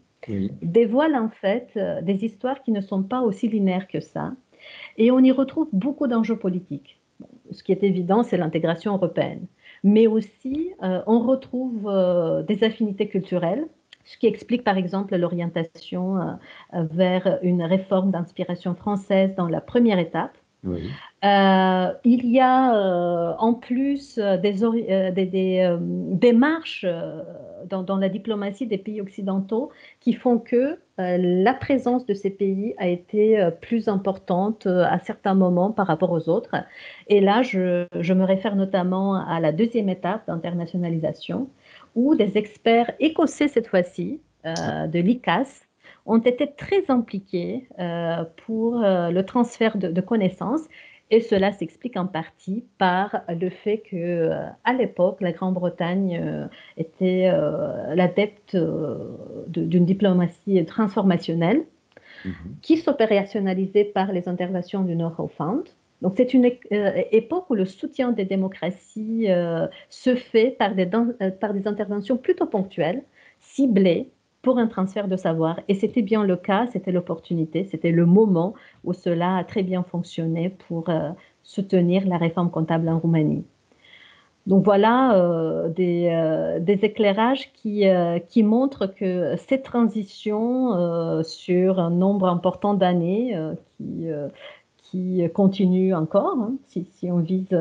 dévoile 0.61 1.17
en 1.17 1.27
fait 1.27 1.77
des 2.03 2.23
histoires 2.23 2.63
qui 2.63 2.71
ne 2.71 2.79
sont 2.79 3.03
pas 3.03 3.19
aussi 3.19 3.49
linéaires 3.49 3.89
que 3.89 3.99
ça. 3.99 4.31
Et 4.95 5.11
on 5.11 5.19
y 5.19 5.33
retrouve 5.33 5.67
beaucoup 5.73 6.07
d'enjeux 6.07 6.37
politiques. 6.37 7.01
ce 7.51 7.61
qui 7.61 7.73
est 7.73 7.83
évident, 7.83 8.23
c'est 8.23 8.37
l'intégration 8.37 8.93
européenne 8.93 9.47
mais 9.85 10.07
aussi 10.07 10.73
euh, 10.81 11.01
on 11.05 11.19
retrouve 11.19 11.87
euh, 11.87 12.41
des 12.41 12.63
affinités 12.63 13.07
culturelles, 13.07 13.67
ce 14.03 14.17
qui 14.17 14.25
explique 14.25 14.63
par 14.63 14.77
exemple 14.77 15.15
l'orientation 15.15 16.17
euh, 16.17 16.33
vers 16.73 17.37
une 17.43 17.61
réforme 17.61 18.09
d'inspiration 18.09 18.73
française 18.73 19.35
dans 19.35 19.47
la 19.47 19.61
première 19.61 19.99
étape. 19.99 20.35
Il 22.03 22.31
y 22.31 22.39
a 22.39 23.35
en 23.39 23.53
plus 23.53 24.17
des, 24.17 25.11
des 25.11 25.77
démarches 25.81 26.85
dans, 27.65 27.97
la 27.97 28.09
diplomatie 28.09 28.67
des 28.67 28.77
pays 28.77 29.01
occidentaux 29.01 29.71
qui 29.99 30.13
font 30.13 30.37
que 30.37 30.79
euh, 30.99 31.17
la 31.19 31.53
présence 31.53 32.05
de 32.05 32.13
ces 32.13 32.29
pays 32.29 32.73
a 32.77 32.87
été 32.87 33.39
euh, 33.39 33.51
plus 33.51 33.87
importante 33.87 34.65
euh, 34.67 34.85
à 34.85 34.99
certains 34.99 35.33
moments 35.33 35.71
par 35.71 35.87
rapport 35.87 36.11
aux 36.11 36.29
autres. 36.29 36.55
Et 37.07 37.19
là, 37.21 37.41
je, 37.41 37.87
me 38.13 38.23
réfère 38.23 38.55
notamment 38.55 39.15
à 39.15 39.39
la 39.39 39.51
deuxième 39.51 39.89
étape 39.89 40.27
d'internationalisation, 40.27 41.49
où 41.95 42.15
des 42.15 42.37
experts 42.37 42.91
écossais 42.99 43.47
cette 43.47 43.67
fois-ci, 43.67 44.21
de 44.45 44.99
l'ICAS, 44.99 45.64
ont 46.05 46.19
été 46.19 46.51
très 46.55 46.89
impliqués 46.89 47.67
pour 48.45 48.79
le 48.79 49.21
transfert 49.21 49.77
de 49.77 50.01
connaissances 50.01 50.67
et 51.11 51.21
cela 51.21 51.51
s'explique 51.51 51.97
en 51.97 52.07
partie 52.07 52.65
par 52.79 53.21
le 53.29 53.49
fait 53.49 53.83
que, 53.89 53.95
euh, 53.95 54.47
à 54.63 54.73
l'époque, 54.73 55.21
la 55.21 55.31
Grande-Bretagne 55.31 56.19
euh, 56.21 56.47
était 56.77 57.29
euh, 57.31 57.93
l'adepte 57.93 58.57
d'une 59.47 59.85
diplomatie 59.85 60.65
transformationnelle 60.65 61.63
mhm. 62.25 62.33
qui 62.63 62.77
s'opérationnalisait 62.77 63.85
par 63.85 64.11
les 64.11 64.27
interventions 64.27 64.81
du 64.81 64.97
Fund. 65.37 65.63
Donc, 66.01 66.13
c'est 66.17 66.33
une 66.33 66.45
époque 66.45 67.49
où 67.49 67.55
le 67.55 67.65
soutien 67.65 68.11
des 68.11 68.25
démocraties 68.25 69.27
se 69.89 70.15
fait 70.15 70.51
par 70.51 70.75
des, 70.75 70.89
par 71.39 71.53
des 71.53 71.67
interventions 71.67 72.17
plutôt 72.17 72.45
ponctuelles, 72.45 73.01
ciblées, 73.39 74.09
pour 74.45 74.57
un 74.59 74.67
transfert 74.67 75.07
de 75.09 75.17
savoir. 75.17 75.59
Et 75.67 75.75
c'était 75.75 76.03
bien 76.03 76.23
le 76.23 76.37
cas, 76.37 76.67
c'était 76.71 76.93
l'opportunité, 76.93 77.65
c'était 77.65 77.91
le 77.91 78.05
moment 78.05 78.53
où 78.85 78.93
cela 78.93 79.37
a 79.37 79.43
très 79.43 79.63
bien 79.63 79.83
fonctionné 79.83 80.49
pour 80.67 80.85
soutenir 81.43 82.07
la 82.07 82.17
réforme 82.17 82.49
comptable 82.51 82.87
en 82.89 82.99
Roumanie. 82.99 83.45
Donc 84.47 84.63
voilà 84.63 85.15
euh, 85.15 85.69
euh, 85.79 86.59
des, 86.59 86.79
éclairages 86.85 87.51
qui, 87.53 87.87
euh, 87.87 88.19
qui, 88.19 88.43
montrent 88.43 88.85
que 88.85 89.35
cette 89.47 89.63
transition 89.63 91.23
sur 91.23 91.79
un 91.79 91.89
nombre 91.89 92.27
important 92.27 92.75
d'années 92.75 93.35
qui, 93.77 94.07
qui 94.85 95.21
continue 95.33 95.93
encore, 95.93 96.37
hein, 96.39 96.55
si, 96.67 96.85
on 97.11 97.19
vise 97.19 97.57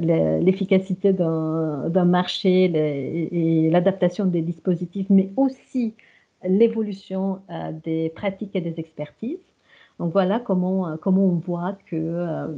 l'efficacité 0.00 1.12
d'un 1.12 2.04
marché 2.04 2.64
et 3.32 3.70
l'adaptation 3.70 4.26
des 4.26 4.42
dispositifs, 4.42 5.06
mais 5.10 5.30
aussi 5.36 5.94
l'évolution 6.44 7.40
des 7.84 8.10
pratiques 8.14 8.54
et 8.54 8.60
des 8.60 8.78
expertises. 8.78 9.38
Donc 9.98 10.12
voilà 10.12 10.40
comment, 10.40 10.88
euh, 10.88 10.96
on 11.06 11.36
voit 11.36 11.76
que 11.86 11.94
euh, 11.94 12.48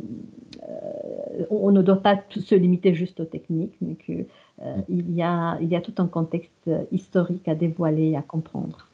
euh, 0.69 1.45
on 1.51 1.71
ne 1.71 1.83
doit 1.83 2.03
pas 2.03 2.23
se 2.31 2.55
limiter 2.55 2.95
juste 2.95 3.21
aux 3.21 3.27
techniques, 3.27 3.77
mais 3.81 3.95
qu'il 3.97 4.27
il 4.89 5.15
y, 5.15 5.23
a, 5.23 5.59
y 5.61 5.77
a 5.77 5.81
tout 5.83 5.95
un 5.99 6.07
contexte 6.07 6.71
historique 6.93 7.47
à 7.47 7.55
dévoiler 7.55 8.11
et 8.11 8.17
à 8.17 8.23
comprendre. 8.23 8.89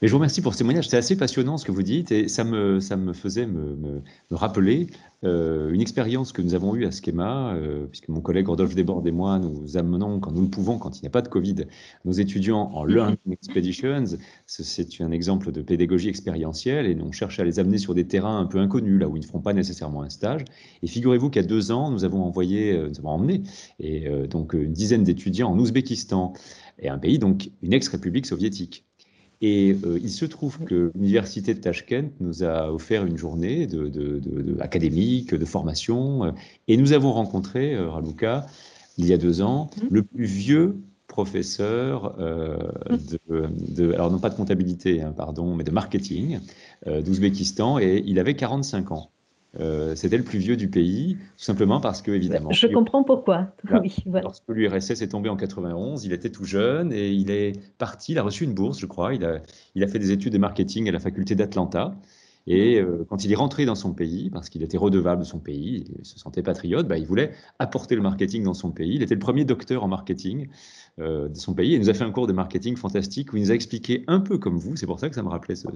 Mais 0.00 0.06
je 0.06 0.12
vous 0.12 0.18
remercie 0.18 0.42
pour 0.42 0.52
ce 0.52 0.58
témoignage. 0.58 0.88
C'est 0.88 0.96
assez 0.96 1.16
passionnant 1.16 1.58
ce 1.58 1.64
que 1.64 1.72
vous 1.72 1.82
dites 1.82 2.12
et 2.12 2.28
ça 2.28 2.44
me, 2.44 2.78
ça 2.78 2.96
me 2.96 3.12
faisait 3.12 3.46
me, 3.46 3.74
me, 3.74 4.02
rappeler 4.30 4.86
euh, 5.24 5.70
une 5.70 5.80
expérience 5.80 6.30
que 6.30 6.40
nous 6.40 6.54
avons 6.54 6.76
eue 6.76 6.86
à 6.86 6.92
Schema, 6.92 7.54
euh, 7.54 7.86
puisque 7.86 8.08
mon 8.08 8.20
collègue 8.20 8.46
Rodolphe 8.46 8.76
Desbordes 8.76 9.08
et 9.08 9.10
moi, 9.10 9.40
nous 9.40 9.76
amenons, 9.76 10.20
quand 10.20 10.30
nous 10.30 10.42
le 10.42 10.48
pouvons, 10.48 10.78
quand 10.78 10.96
il 10.98 11.02
n'y 11.02 11.08
a 11.08 11.10
pas 11.10 11.22
de 11.22 11.26
Covid, 11.26 11.66
nos 12.04 12.12
étudiants 12.12 12.70
en 12.74 12.84
Learning 12.84 13.18
Expeditions. 13.32 14.04
C'est 14.46 15.00
un 15.00 15.10
exemple 15.10 15.50
de 15.50 15.62
pédagogie 15.62 16.08
expérientielle 16.08 16.86
et 16.86 16.96
on 17.02 17.10
cherche 17.10 17.40
à 17.40 17.44
les 17.44 17.58
amener 17.58 17.78
sur 17.78 17.96
des 17.96 18.06
terrains 18.06 18.38
un 18.38 18.46
peu 18.46 18.58
inconnus, 18.58 19.00
là 19.00 19.08
où 19.08 19.16
ils 19.16 19.22
ne 19.22 19.26
feront 19.26 19.40
pas 19.40 19.52
nécessairement 19.52 20.02
un 20.02 20.10
stage. 20.10 20.44
Et 20.84 20.86
figurez-vous 20.86 21.28
qu'il 21.28 21.42
y 21.42 21.44
a 21.44 21.48
deux 21.48 21.72
ans, 21.72 21.90
nous 21.90 22.04
avons 22.04 22.22
envoyé, 22.22 22.72
euh, 22.72 22.88
nous 22.88 23.00
avons 23.00 23.10
emmené 23.10 23.42
et, 23.80 24.08
donc 24.28 24.52
une 24.52 24.72
dizaine 24.72 25.02
d'étudiants 25.02 25.50
en 25.50 25.58
Ouzbékistan, 25.58 26.34
et 26.78 26.88
un 26.88 26.98
pays, 26.98 27.18
donc 27.18 27.50
une 27.62 27.72
ex-république 27.72 28.26
soviétique. 28.26 28.87
Et 29.40 29.76
euh, 29.84 29.98
il 30.02 30.10
se 30.10 30.24
trouve 30.24 30.58
que 30.64 30.90
l'université 30.94 31.54
de 31.54 31.60
Tashkent 31.60 32.10
nous 32.20 32.42
a 32.42 32.72
offert 32.72 33.06
une 33.06 33.16
journée 33.16 33.66
de, 33.66 33.88
de, 33.88 34.56
académique, 34.60 35.34
de 35.34 35.44
formation, 35.44 36.24
euh, 36.24 36.30
et 36.66 36.76
nous 36.76 36.92
avons 36.92 37.12
rencontré, 37.12 37.74
euh, 37.74 37.88
Raluca, 37.88 38.46
il 38.96 39.06
y 39.06 39.12
a 39.12 39.18
deux 39.18 39.42
ans, 39.42 39.70
mmh. 39.76 39.86
le 39.90 40.02
plus 40.02 40.24
vieux 40.24 40.76
professeur 41.06 42.16
de, 42.18 43.92
alors 43.94 44.10
non 44.10 44.18
pas 44.18 44.28
de 44.28 44.34
comptabilité, 44.34 45.00
hein, 45.00 45.14
pardon, 45.16 45.54
mais 45.56 45.64
de 45.64 45.70
marketing 45.70 46.38
d'Ouzbékistan, 46.86 47.78
et 47.78 48.02
il 48.06 48.18
avait 48.18 48.34
45 48.34 48.92
ans. 48.92 49.10
Euh, 49.58 49.94
c'était 49.94 50.18
le 50.18 50.24
plus 50.24 50.38
vieux 50.38 50.56
du 50.56 50.68
pays, 50.68 51.16
tout 51.36 51.44
simplement 51.44 51.80
parce 51.80 52.02
que, 52.02 52.10
évidemment. 52.10 52.50
Je 52.50 52.66
comprends 52.66 53.02
pourquoi. 53.02 53.48
oui, 53.82 53.96
Lorsque 54.06 54.48
l'URSS 54.48 55.00
est 55.00 55.08
tombé 55.08 55.30
en 55.30 55.36
91, 55.36 56.04
il 56.04 56.12
était 56.12 56.30
tout 56.30 56.44
jeune 56.44 56.92
et 56.92 57.08
il 57.10 57.30
est 57.30 57.52
parti, 57.78 58.12
il 58.12 58.18
a 58.18 58.22
reçu 58.22 58.44
une 58.44 58.52
bourse, 58.52 58.78
je 58.78 58.86
crois. 58.86 59.14
Il 59.14 59.24
a, 59.24 59.40
il 59.74 59.82
a 59.82 59.88
fait 59.88 59.98
des 59.98 60.12
études 60.12 60.34
de 60.34 60.38
marketing 60.38 60.88
à 60.88 60.92
la 60.92 61.00
faculté 61.00 61.34
d'Atlanta. 61.34 61.96
Et 62.48 62.80
euh, 62.80 63.04
quand 63.08 63.24
il 63.24 63.30
est 63.30 63.36
rentré 63.36 63.66
dans 63.66 63.74
son 63.74 63.92
pays, 63.92 64.30
parce 64.30 64.48
qu'il 64.48 64.62
était 64.62 64.78
redevable 64.78 65.20
de 65.20 65.26
son 65.26 65.38
pays, 65.38 65.84
il 65.98 66.04
se 66.04 66.18
sentait 66.18 66.42
patriote, 66.42 66.88
bah, 66.88 66.96
il 66.96 67.06
voulait 67.06 67.32
apporter 67.58 67.94
le 67.94 68.00
marketing 68.00 68.42
dans 68.42 68.54
son 68.54 68.70
pays. 68.70 68.94
Il 68.94 69.02
était 69.02 69.14
le 69.14 69.20
premier 69.20 69.44
docteur 69.44 69.84
en 69.84 69.88
marketing 69.88 70.48
euh, 70.98 71.28
de 71.28 71.36
son 71.36 71.54
pays. 71.54 71.74
Il 71.74 71.78
nous 71.78 71.90
a 71.90 71.94
fait 71.94 72.04
un 72.04 72.10
cours 72.10 72.26
de 72.26 72.32
marketing 72.32 72.76
fantastique 72.76 73.32
où 73.32 73.36
il 73.36 73.42
nous 73.42 73.50
a 73.52 73.54
expliqué 73.54 74.02
un 74.06 74.20
peu 74.20 74.38
comme 74.38 74.56
vous, 74.56 74.76
c'est 74.76 74.86
pour 74.86 74.98
ça 74.98 75.08
que 75.08 75.14
ça 75.14 75.22
me 75.22 75.28
rappelait 75.28 75.56
ce, 75.56 75.68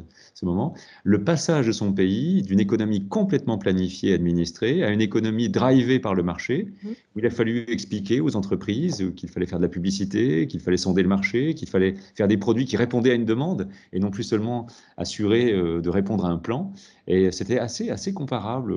moment, 0.44 0.74
le 1.04 1.22
passage 1.22 1.66
de 1.66 1.72
son 1.72 1.92
pays 1.92 2.42
d'une 2.42 2.58
économie 2.58 3.06
complètement 3.06 3.58
planifiée, 3.58 4.14
administrée, 4.14 4.82
à 4.82 4.90
une 4.90 5.02
économie 5.02 5.48
drivée 5.48 6.00
par 6.00 6.14
le 6.14 6.22
marché, 6.22 6.68
mmh. 6.82 6.88
où 6.88 7.18
il 7.18 7.26
a 7.26 7.30
fallu 7.30 7.64
expliquer 7.68 8.20
aux 8.20 8.34
entreprises 8.34 9.12
qu'il 9.14 9.28
fallait 9.28 9.46
faire 9.46 9.58
de 9.58 9.64
la 9.64 9.68
publicité, 9.68 10.46
qu'il 10.46 10.60
fallait 10.60 10.76
sonder 10.76 11.02
le 11.02 11.08
marché, 11.08 11.54
qu'il 11.54 11.68
fallait 11.68 11.94
faire 12.14 12.28
des 12.28 12.36
produits 12.36 12.64
qui 12.64 12.76
répondaient 12.76 13.10
à 13.10 13.14
une 13.14 13.26
demande 13.26 13.68
et 13.92 14.00
non 14.00 14.10
plus 14.10 14.24
seulement 14.24 14.66
assurer 14.96 15.52
euh, 15.52 15.80
de 15.80 15.90
répondre 15.90 16.24
à 16.24 16.30
un 16.30 16.38
plan. 16.38 16.61
Et 17.06 17.30
c'était 17.32 17.58
assez, 17.58 17.90
assez 17.90 18.12
comparable 18.12 18.74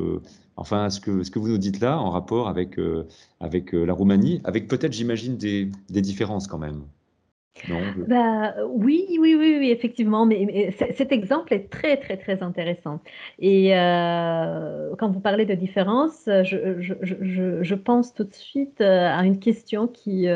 enfin, 0.57 0.89
ce 0.89 0.99
que, 0.99 1.23
ce 1.23 1.31
que 1.31 1.39
vous 1.39 1.49
nous 1.49 1.57
dites 1.57 1.79
là 1.79 1.99
en 1.99 2.09
rapport 2.09 2.47
avec, 2.47 2.79
euh, 2.79 3.07
avec 3.39 3.73
euh, 3.73 3.85
la 3.85 3.93
Roumanie, 3.93 4.41
avec 4.43 4.67
peut-être, 4.67 4.93
j'imagine, 4.93 5.37
des, 5.37 5.69
des, 5.89 6.01
différences 6.01 6.47
quand 6.47 6.57
même. 6.57 6.83
Non, 7.69 7.79
bah, 8.07 8.53
oui, 8.69 9.05
oui, 9.19 9.35
oui, 9.35 9.57
oui, 9.59 9.71
effectivement, 9.71 10.25
mais, 10.25 10.71
cet 10.71 11.11
exemple 11.11 11.53
est 11.53 11.69
très, 11.69 11.97
très, 11.97 12.17
très 12.17 12.43
intéressant. 12.43 12.99
Et 13.39 13.75
euh, 13.75 14.93
quand 14.97 15.09
vous 15.09 15.21
parlez 15.21 15.45
de 15.45 15.53
différences, 15.53 16.23
je, 16.25 16.81
je, 16.81 16.93
je, 17.01 17.63
je, 17.63 17.75
pense 17.75 18.13
tout 18.13 18.25
de 18.25 18.33
suite 18.33 18.81
à 18.81 19.23
une 19.23 19.39
question 19.39 19.87
qui, 19.87 20.27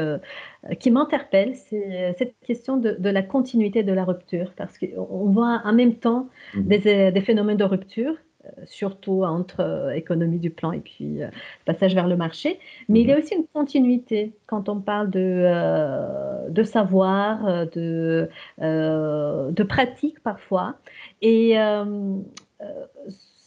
qui 0.79 0.91
m'interpelle, 0.91 1.55
c'est 1.55 2.15
cette 2.17 2.35
question 2.45 2.77
de, 2.77 2.95
de, 2.97 3.09
la 3.09 3.21
continuité 3.21 3.83
de 3.83 3.91
la 3.91 4.05
rupture, 4.05 4.53
parce 4.55 4.77
qu'on 4.77 5.29
voit 5.29 5.61
en 5.65 5.73
même 5.73 5.95
temps 5.95 6.29
mmh 6.53 6.61
des, 6.61 7.11
des 7.11 7.21
phénomènes 7.21 7.57
de 7.57 7.65
rupture 7.65 8.13
euh, 8.13 8.28
surtout 8.65 9.23
entre 9.23 9.61
euh, 9.61 9.91
économie 9.91 10.39
du 10.39 10.49
plan 10.49 10.71
et 10.71 10.79
puis 10.79 11.21
euh, 11.21 11.27
passage 11.65 11.93
vers 11.93 12.07
le 12.07 12.15
marché. 12.15 12.59
Mais 12.87 13.01
il 13.01 13.07
y 13.07 13.11
a 13.11 13.15
mhm. 13.15 13.21
aussi 13.21 13.35
une 13.35 13.47
continuité 13.53 14.33
quand 14.47 14.69
on 14.69 14.79
parle 14.79 15.09
de, 15.09 16.49
de 16.49 16.63
savoir, 16.63 17.67
de, 17.67 18.29
de 18.59 19.63
pratique 19.63 20.21
parfois. 20.21 20.75
Et 21.21 21.55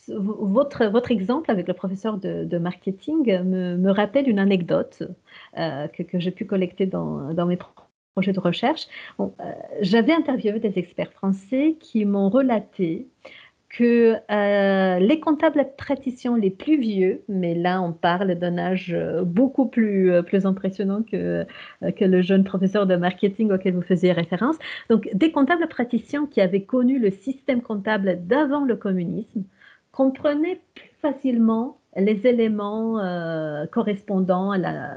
votre, 0.09 0.87
votre 0.87 1.11
exemple 1.11 1.51
avec 1.51 1.69
le 1.69 1.75
professeur 1.75 2.19
de, 2.19 2.59
marketing 2.59 3.43
me, 3.45 3.77
me, 3.77 3.91
rappelle 3.91 4.29
une 4.29 4.39
anecdote 4.39 5.03
que, 5.57 6.03
que 6.03 6.19
j'ai 6.19 6.31
pu 6.31 6.45
collecter 6.45 6.87
dans, 6.87 7.33
dans 7.35 7.47
mes 7.47 7.59
projets 8.15 8.33
de 8.33 8.41
recherche. 8.41 8.87
J'avais 9.81 10.13
interviewé 10.13 10.61
des 10.61 10.79
experts 10.79 11.13
français 11.13 11.77
qui 11.81 12.05
m'ont 12.05 12.29
relaté 12.29 13.09
que 13.73 14.17
euh, 14.31 14.99
les 14.99 15.19
comptables 15.19 15.67
praticiens 15.79 16.37
les 16.37 16.51
plus 16.51 16.79
vieux, 16.79 17.23
mais 17.29 17.55
là 17.55 17.81
on 17.81 17.93
parle 17.93 18.35
d'un 18.35 18.59
âge 18.59 18.93
euh, 18.93 19.25
beaucoup 19.25 19.67
plus, 19.67 20.13
euh, 20.13 20.23
plus 20.23 20.45
impressionnant 20.45 21.03
que, 21.03 21.47
que 21.97 22.05
le 22.05 22.21
jeune 22.21 22.45
professeur 22.45 22.87
de 22.87 22.97
marketing 22.97 23.51
auquel 23.51 23.75
vous 23.75 23.83
faisiez 23.83 24.13
référence, 24.13 24.57
donc 24.91 25.09
des 25.15 25.33
comptables 25.33 25.67
praticiens 25.69 26.27
qui 26.27 26.43
avaient 26.43 26.65
connu 26.65 26.99
le 26.99 27.11
système 27.11 27.63
comptable 27.63 28.19
d'avant 28.27 28.65
le 28.65 28.77
communisme 28.77 29.43
comprenaient 29.91 30.61
facilement 31.03 31.79
les 31.97 32.27
éléments 32.27 33.01
euh, 33.01 33.67
correspondant 33.67 34.51
à 34.51 34.59
la 34.59 34.97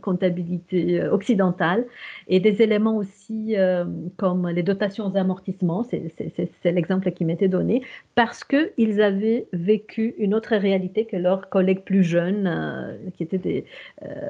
comptabilité 0.00 1.00
euh, 1.00 1.12
occidentale 1.12 1.86
et 2.26 2.40
des 2.40 2.62
éléments 2.62 2.96
aussi 2.96 3.56
euh, 3.56 3.84
comme 4.16 4.48
les 4.48 4.64
dotations 4.64 5.14
amortissements, 5.14 5.84
c'est 5.84 6.72
l'exemple 6.72 7.12
qui 7.12 7.24
m'était 7.24 7.48
donné, 7.48 7.82
parce 8.16 8.42
qu'ils 8.42 9.00
avaient 9.00 9.46
vécu 9.52 10.14
une 10.18 10.34
autre 10.34 10.56
réalité 10.56 11.04
que 11.04 11.16
leurs 11.16 11.48
collègues 11.48 11.84
plus 11.84 12.02
jeunes 12.02 12.98
qui 13.14 13.22
étaient 13.22 13.38
des, 13.38 13.64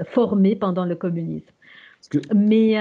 formés 0.05 0.57
pendant 0.57 0.85
le 0.85 0.97
communisme. 0.97 1.53
Mais 2.35 2.77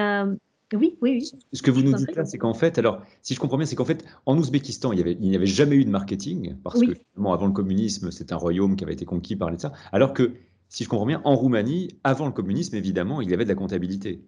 oui, 0.73 0.97
oui, 1.01 1.19
oui. 1.19 1.39
Ce 1.53 1.61
que 1.61 1.71
vous 1.71 1.81
nous 1.81 1.93
dites 1.93 2.15
là, 2.15 2.25
c'est 2.25 2.37
qu'en 2.37 2.53
fait, 2.53 2.77
alors, 2.77 3.01
si 3.21 3.33
je 3.33 3.39
comprends 3.39 3.57
bien, 3.57 3.65
c'est 3.65 3.75
qu'en 3.75 3.85
fait, 3.85 4.05
en 4.25 4.37
Ouzbékistan, 4.37 4.91
il 4.93 5.17
n'y 5.19 5.35
avait, 5.35 5.45
jamais 5.45 5.75
eu 5.75 5.85
de 5.85 5.89
marketing, 5.89 6.55
parce 6.63 6.79
que 6.79 6.93
finalement, 6.93 7.33
avant 7.33 7.47
le 7.47 7.53
communisme, 7.53 8.11
c'est 8.11 8.31
un 8.31 8.37
royaume 8.37 8.75
qui 8.75 8.83
avait 8.83 8.93
été 8.93 9.05
conquis 9.05 9.35
par 9.35 9.51
l'État, 9.51 9.71
alors 9.91 10.13
que, 10.13 10.33
si 10.69 10.83
je 10.83 10.89
comprends 10.89 11.05
bien, 11.05 11.21
en 11.25 11.35
Roumanie, 11.35 11.89
avant 12.03 12.25
le 12.25 12.31
communisme, 12.31 12.75
évidemment, 12.75 13.21
il 13.21 13.29
y 13.29 13.33
avait 13.33 13.43
de 13.43 13.49
la 13.49 13.55
comptabilité. 13.55 14.23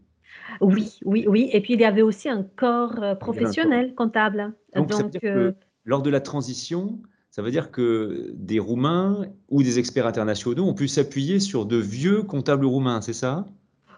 Oui, 0.61 0.99
oui, 1.05 1.25
oui. 1.27 1.49
Et 1.53 1.61
puis, 1.61 1.73
il 1.73 1.79
y 1.79 1.85
avait 1.85 2.01
aussi 2.01 2.27
un 2.27 2.43
corps 2.43 3.01
euh, 3.01 3.15
professionnel 3.15 3.95
comptable. 3.95 4.53
Donc, 4.75 4.91
ça 4.91 5.03
veut 5.03 5.09
dire 5.09 5.21
que, 5.21 5.27
euh, 5.27 5.51
lors 5.85 6.01
de 6.01 6.09
la 6.09 6.19
transition, 6.19 7.01
ça 7.29 7.41
veut 7.41 7.51
dire 7.51 7.71
que 7.71 8.31
des 8.35 8.59
Roumains 8.59 9.25
ou 9.49 9.63
des 9.63 9.79
experts 9.79 10.05
internationaux 10.05 10.65
ont 10.65 10.73
pu 10.73 10.87
s'appuyer 10.87 11.39
sur 11.39 11.65
de 11.65 11.77
vieux 11.77 12.23
comptables 12.23 12.65
roumains, 12.65 13.01
c'est 13.01 13.13
ça? 13.13 13.47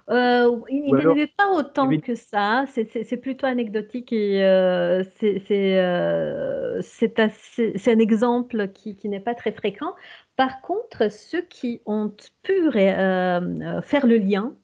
Euh, 0.09 0.61
il 0.69 0.83
n'y 0.83 0.93
en 0.93 1.11
avait 1.11 1.27
pas 1.27 1.49
autant 1.51 1.89
que 1.97 2.13
ça, 2.13 2.65
c'est 2.67 3.17
plutôt 3.17 3.47
anecdotique 3.47 4.13
et 4.13 4.43
euh, 4.43 5.03
euh, 5.23 6.81
c'est 6.83 7.87
un 7.87 7.99
exemple 7.99 8.67
qui, 8.69 8.97
n'est 9.05 9.19
pas 9.19 9.33
très 9.33 9.51
fréquent. 9.51 9.95
Par 10.35 10.61
contre, 10.61 11.11
ceux 11.11 11.41
qui 11.41 11.81
ont 11.85 12.13
pu 12.43 12.71
faire 12.71 13.41
le 13.41 14.17
lien 14.17 14.55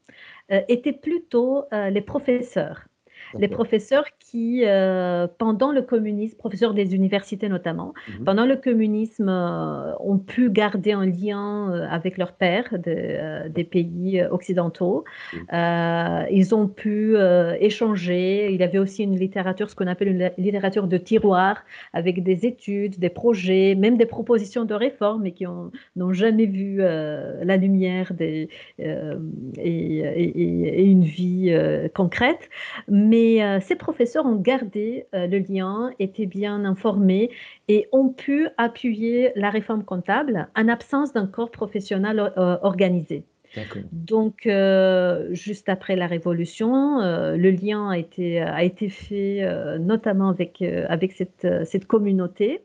étaient 0.49 0.93
plutôt 0.93 1.65
les 1.71 2.01
professeurs. 2.01 2.85
Les 3.37 3.47
professeurs 3.47 4.05
qui, 4.19 4.63
euh, 4.65 5.27
pendant 5.37 5.71
le 5.71 5.81
communisme, 5.81 6.37
professeurs 6.37 6.73
des 6.73 6.95
universités 6.95 7.49
notamment, 7.49 7.93
mhm. 8.07 8.25
pendant 8.25 8.45
le 8.45 8.55
communisme, 8.55 9.29
euh, 9.29 9.93
ont 9.99 10.17
pu 10.17 10.49
garder 10.49 10.93
un 10.93 11.05
lien 11.05 11.71
euh, 11.71 11.87
avec 11.89 12.17
leurs 12.17 12.33
pères 12.33 12.73
des 12.79 13.63
pays 13.63 14.23
occidentaux. 14.23 15.03
ils 15.51 16.55
ont 16.55 16.67
pu 16.67 17.15
échanger. 17.59 18.51
Il 18.51 18.59
y 18.59 18.63
avait 18.63 18.77
aussi 18.77 19.03
une 19.03 19.17
littérature, 19.17 19.69
ce 19.69 19.75
qu'on 19.75 19.87
appelle 19.87 20.09
une 20.09 20.31
littérature 20.37 20.87
de 20.87 20.97
tiroir, 20.97 21.63
avec 21.93 22.23
des 22.23 22.45
études, 22.45 22.99
des 22.99 23.09
projets, 23.09 23.75
même 23.75 23.97
des 23.97 24.05
propositions 24.05 24.65
de 24.65 24.73
réforme, 24.73 25.23
mais 25.23 25.31
qui 25.31 25.45
n'ont 25.95 26.13
jamais 26.13 26.45
vu 26.45 26.77
la 26.77 27.57
lumière 27.57 28.13
des, 28.13 28.49
et, 28.79 28.97
et, 29.57 30.83
une 30.83 31.03
vie 31.03 31.53
concrète. 31.93 32.49
Mais 32.87 33.20
ces 33.61 33.75
professeurs 33.75 34.25
ont 34.25 34.35
gardé 34.35 35.05
euh, 35.13 35.27
le 35.27 35.39
lien, 35.39 35.91
étaient 35.99 36.25
bien 36.25 36.65
informés 36.65 37.29
et 37.67 37.87
ont 37.91 38.09
pu 38.09 38.47
appuyer 38.57 39.31
la 39.35 39.49
réforme 39.49 39.83
comptable 39.83 40.47
en 40.55 40.67
absence 40.67 41.13
d'un 41.13 41.27
corps 41.27 41.51
professionnel 41.51 42.19
euh, 42.19 42.57
organisé. 42.61 43.23
Donc, 43.91 44.45
euh, 44.45 45.27
juste 45.31 45.67
après 45.67 45.97
la 45.97 46.07
Révolution, 46.07 46.99
le 47.01 47.49
lien 47.49 47.89
a 47.89 47.97
été, 47.97 48.39
a 48.39 48.63
été 48.63 48.87
fait 48.87 49.45
notamment 49.77 50.29
avec, 50.29 50.61
avec 50.61 51.11
cette, 51.11 51.45
cette 51.65 51.85
communauté. 51.85 52.61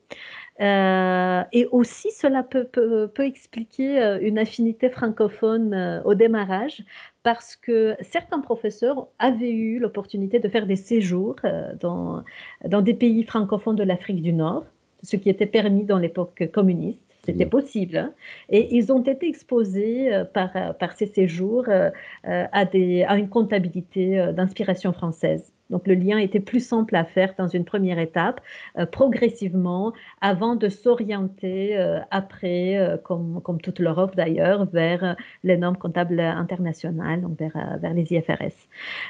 et 0.60 1.66
aussi, 1.72 2.12
cela 2.12 2.44
peut, 2.44 2.68
peut, 2.70 3.08
peut, 3.12 3.26
expliquer 3.26 4.18
une 4.22 4.38
affinité 4.38 4.88
francophone 4.88 6.02
au 6.04 6.14
démarrage, 6.14 6.84
parce 7.26 7.56
que 7.56 7.96
certains 8.02 8.40
professeurs 8.40 9.08
avaient 9.18 9.50
eu 9.50 9.80
l'opportunité 9.80 10.38
de 10.38 10.48
faire 10.48 10.64
des 10.64 10.76
séjours 10.76 11.34
euh, 11.44 11.74
dans, 11.80 12.22
dans 12.64 12.82
des 12.82 12.94
pays 12.94 13.24
francophones 13.24 13.74
de 13.74 13.82
l'Afrique 13.82 14.22
du 14.22 14.32
Nord, 14.32 14.64
ce 15.02 15.16
qui 15.16 15.28
était 15.28 15.46
permis 15.46 15.82
dans 15.82 15.98
l'époque 15.98 16.48
communiste. 16.52 17.00
C'était 17.24 17.46
possible. 17.46 17.96
Hein. 17.96 18.12
Et 18.48 18.76
ils 18.76 18.92
ont 18.92 19.02
été 19.02 19.26
exposés 19.26 20.14
euh, 20.14 20.24
par, 20.24 20.52
par 20.78 20.92
ces 20.96 21.06
séjours 21.06 21.64
euh, 21.68 21.90
à, 22.22 22.64
des, 22.64 23.02
à 23.02 23.16
une 23.16 23.28
comptabilité 23.28 24.32
d'inspiration 24.32 24.92
française. 24.92 25.52
Donc 25.70 25.87
le 25.87 25.94
lien 25.94 26.18
était 26.18 26.40
plus 26.40 26.61
simple 26.61 26.94
à 26.94 27.05
faire 27.05 27.35
dans 27.37 27.48
une 27.48 27.64
première 27.64 27.98
étape, 27.98 28.40
euh, 28.79 28.87
progressivement, 28.87 29.92
avant 30.20 30.55
de 30.55 30.68
s'orienter 30.68 31.76
euh, 31.76 31.98
après, 32.11 32.76
euh, 32.76 32.96
comme, 32.96 33.40
comme, 33.42 33.61
toute 33.61 33.81
l'Europe 33.81 34.14
d'ailleurs, 34.16 34.66
vers 34.66 35.16
les 35.42 35.57
normes 35.57 35.76
comptables 35.76 36.20
internationales, 36.20 37.20
donc 37.20 37.38
vers, 37.38 37.79
vers 37.81 37.94
les 37.94 38.12
IFRS. 38.12 38.55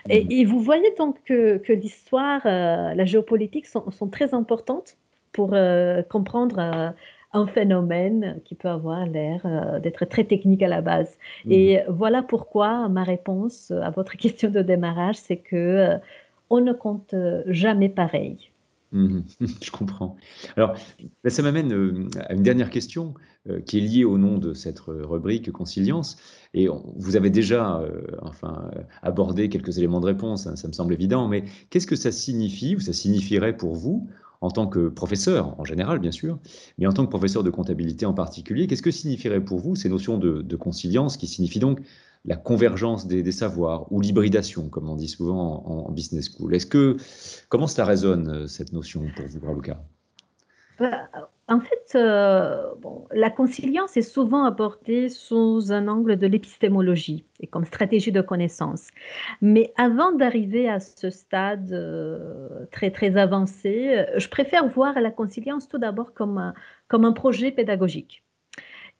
Et, 0.08 0.24
mmh. 0.24 0.28
et, 0.30 0.44
vous 0.44 0.60
voyez 0.60 0.94
donc 0.98 1.22
que, 1.24 1.58
que 1.58 1.72
l'histoire, 1.72 2.40
la 2.44 3.04
géopolitique 3.04 3.66
sont, 3.66 3.90
sont, 3.90 4.08
très 4.08 4.34
importantes 4.34 4.96
pour 5.32 5.54
comprendre 6.08 6.94
un 7.32 7.46
phénomène 7.48 8.40
qui 8.44 8.54
peut 8.54 8.68
avoir 8.68 9.04
l'air 9.06 9.80
d'être 9.82 10.04
très 10.06 10.24
technique 10.24 10.62
à 10.62 10.68
la 10.68 10.80
base. 10.80 11.18
Mmh. 11.44 11.52
Et 11.52 11.82
voilà 11.88 12.22
pourquoi 12.22 12.88
ma 12.88 13.02
réponse 13.02 13.70
à 13.70 13.90
votre 13.90 14.16
question 14.16 14.50
de 14.50 14.62
démarrage, 14.62 15.16
c'est 15.16 15.36
que 15.36 15.98
on 16.50 16.60
ne 16.60 16.72
compte 16.72 17.14
euh, 17.14 17.42
jamais 17.46 17.88
pareil. 17.88 18.50
Mhm. 18.92 19.24
je 19.62 19.70
comprends. 19.70 20.16
Alors, 20.56 20.74
ben, 21.24 21.30
ça 21.30 21.42
m'amène 21.42 21.72
euh, 21.72 22.08
à 22.20 22.34
une 22.34 22.42
dernière 22.42 22.70
question 22.70 23.14
euh, 23.48 23.60
qui 23.60 23.78
est 23.78 23.80
liée 23.80 24.04
au 24.04 24.16
nom 24.16 24.38
de 24.38 24.54
cette 24.54 24.80
rubrique 24.80 25.50
Conciliance. 25.50 26.16
Et 26.54 26.68
vous 26.96 27.16
avez 27.16 27.28
déjà 27.28 27.82
enfin, 28.22 28.70
abordé 29.02 29.50
quelques 29.50 29.76
éléments 29.76 30.00
de 30.00 30.06
réponse, 30.06 30.46
hein, 30.46 30.56
ça 30.56 30.68
me 30.68 30.72
semble 30.72 30.94
évident, 30.94 31.28
mais 31.28 31.44
qu'est-ce 31.68 31.86
que 31.86 31.96
ça 31.96 32.10
signifie 32.10 32.76
ou 32.76 32.80
ça 32.80 32.94
signifierait 32.94 33.54
pour 33.54 33.74
vous 33.74 34.08
en 34.40 34.50
tant 34.50 34.66
que 34.66 34.88
professeur, 34.88 35.58
en 35.60 35.64
général 35.64 35.98
bien 35.98 36.12
sûr, 36.12 36.38
mais 36.78 36.86
en 36.86 36.92
tant 36.92 37.04
que 37.04 37.10
professeur 37.10 37.42
de 37.42 37.50
comptabilité 37.50 38.06
en 38.06 38.14
particulier, 38.14 38.66
qu'est-ce 38.66 38.82
que 38.82 38.90
signifierait 38.90 39.44
pour 39.44 39.58
vous 39.58 39.76
ces 39.76 39.90
notions 39.90 40.16
de, 40.16 40.40
de 40.40 40.56
conciliance 40.56 41.18
qui 41.18 41.26
signifient 41.26 41.58
donc 41.58 41.80
la 42.26 42.36
convergence 42.36 43.06
des, 43.06 43.32
savoirs 43.32 43.90
ou 43.92 44.00
l'hybridation, 44.00 44.68
comme 44.68 44.88
on 44.88 44.96
dit 44.96 45.08
souvent 45.08 45.62
en, 45.66 45.90
business 45.92 46.30
school. 46.30 46.54
Est-ce 46.54 46.66
que 46.66 46.96
comment 47.48 47.66
cela 47.66 47.86
résonne 47.86 48.28
euh, 48.28 48.46
cette 48.46 48.72
notion 48.72 49.02
pour 49.14 49.26
vous, 49.26 49.46
Raluca? 49.46 49.78
Bah, 50.78 51.08
En 51.48 51.60
fait, 51.60 51.92
euh, 51.94 52.66
la 53.12 53.30
conciliance 53.30 53.96
est 53.96 54.02
souvent 54.02 54.44
abordée 54.44 55.08
sous 55.08 55.72
un 55.72 55.88
angle 55.88 56.16
de 56.16 56.26
l'épistémologie 56.26 57.24
et 57.40 57.46
comme 57.46 57.64
stratégie 57.64 58.12
de 58.12 58.20
connaissance. 58.20 58.88
Mais 59.40 59.72
avant 59.76 60.12
d'arriver 60.12 60.68
à 60.68 60.80
ce 60.80 61.10
stade 61.10 61.72
euh, 61.72 62.66
très 62.72 62.90
très 62.90 63.16
avancé, 63.16 64.04
je 64.16 64.28
préfère 64.28 64.68
voir 64.68 65.00
la 65.00 65.10
conciliance 65.10 65.68
tout 65.68 65.78
d'abord 65.78 66.12
comme 66.12 66.52
comme 66.88 67.04
un 67.04 67.12
projet 67.12 67.52
pédagogique. 67.52 68.25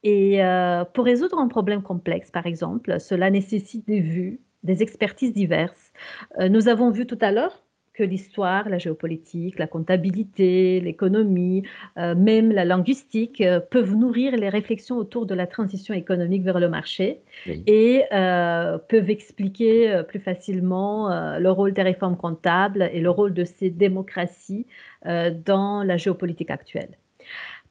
Et 0.02 0.44
euh, 0.44 0.84
pour 0.84 1.04
résoudre 1.04 1.38
un 1.38 1.48
problème 1.48 1.82
complexe, 1.82 2.30
par 2.30 2.46
exemple, 2.46 3.00
cela 3.00 3.30
nécessite 3.30 3.86
des 3.86 4.00
vues, 4.00 4.40
des 4.62 4.82
expertises 4.82 5.32
diverses. 5.32 5.92
Euh, 6.38 6.48
nous 6.48 6.68
avons 6.68 6.90
vu 6.90 7.06
tout 7.06 7.18
à 7.20 7.32
l'heure 7.32 7.62
que 7.92 8.04
l'histoire, 8.04 8.68
la 8.68 8.76
géopolitique, 8.76 9.58
la 9.58 9.66
comptabilité, 9.66 10.80
l'économie, 10.80 11.62
euh, 11.96 12.14
même 12.14 12.52
la 12.52 12.66
linguistique 12.66 13.42
peuvent 13.70 13.94
nourrir 13.94 14.36
les 14.36 14.50
réflexions 14.50 14.98
autour 14.98 15.24
de 15.24 15.34
la 15.34 15.46
transition 15.46 15.94
économique 15.94 16.42
vers 16.42 16.60
le 16.60 16.68
marché 16.68 17.22
et 17.46 18.02
peuvent 18.10 19.08
expliquer 19.08 20.02
plus 20.06 20.20
facilement 20.20 21.38
le 21.38 21.50
rôle 21.50 21.72
des 21.72 21.82
réformes 21.82 22.18
comptables 22.18 22.90
et 22.92 23.00
le 23.00 23.08
rôle 23.08 23.32
de 23.32 23.44
ces 23.44 23.70
démocraties 23.70 24.66
dans 25.06 25.82
la 25.82 25.96
géopolitique 25.96 26.50
actuelle. 26.50 26.98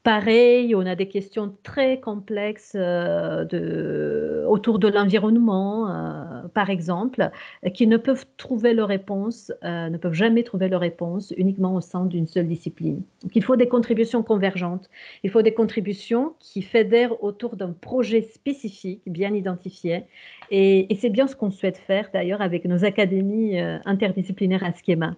Pareil, 0.05 0.75
on 0.75 0.85
a 0.85 0.93
des 0.93 1.07
questions 1.07 1.55
très 1.63 1.99
complexes 1.99 2.73
euh, 2.75 3.43
de, 3.43 4.45
autour 4.47 4.77
de 4.77 4.87
l'environnement, 4.87 5.89
euh, 5.89 6.47
par 6.53 6.69
exemple, 6.69 7.31
qui 7.73 7.87
ne 7.87 7.97
peuvent 7.97 8.27
trouver 8.37 8.75
leur 8.75 8.87
réponse, 8.87 9.51
euh, 9.63 9.89
ne 9.89 9.97
peuvent 9.97 10.13
jamais 10.13 10.43
trouver 10.43 10.69
leur 10.69 10.81
réponse 10.81 11.33
uniquement 11.37 11.73
au 11.73 11.81
sein 11.81 12.05
d'une 12.05 12.27
seule 12.27 12.47
discipline. 12.47 13.01
Donc, 13.23 13.35
il 13.35 13.43
faut 13.43 13.55
des 13.55 13.67
contributions 13.67 14.21
convergentes. 14.21 14.91
Il 15.23 15.31
faut 15.31 15.41
des 15.41 15.55
contributions 15.55 16.35
qui 16.37 16.61
fédèrent 16.61 17.23
autour 17.23 17.55
d'un 17.55 17.71
projet 17.71 18.21
spécifique, 18.21 19.01
bien 19.07 19.33
identifié. 19.33 20.03
Et, 20.51 20.85
et 20.93 20.95
c'est 20.97 21.09
bien 21.09 21.25
ce 21.25 21.35
qu'on 21.35 21.49
souhaite 21.49 21.79
faire 21.79 22.09
d'ailleurs 22.13 22.43
avec 22.43 22.65
nos 22.65 22.85
académies 22.85 23.57
interdisciplinaires 23.85 24.63
à 24.63 24.71
Schema. 24.71 25.15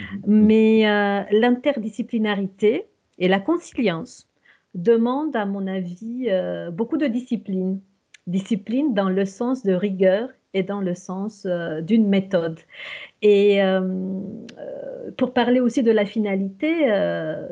Mm-hmm. 0.00 0.02
Mais 0.26 1.26
l'interdisciplinarité, 1.30 2.86
et 3.18 3.28
la 3.28 3.40
conciliance 3.40 4.28
demande, 4.74 5.36
à 5.36 5.46
mon 5.46 5.66
avis, 5.66 6.26
euh, 6.28 6.70
beaucoup 6.70 6.96
de 6.96 7.06
discipline. 7.06 7.80
Discipline 8.26 8.94
dans 8.94 9.10
le 9.10 9.24
sens 9.24 9.62
de 9.62 9.74
rigueur 9.74 10.30
et 10.54 10.62
dans 10.62 10.80
le 10.80 10.94
sens 10.94 11.46
euh, 11.46 11.80
d'une 11.80 12.08
méthode. 12.08 12.58
Et 13.22 13.62
euh, 13.62 13.80
pour 15.16 15.32
parler 15.32 15.60
aussi 15.60 15.82
de 15.82 15.90
la 15.90 16.04
finalité, 16.04 16.86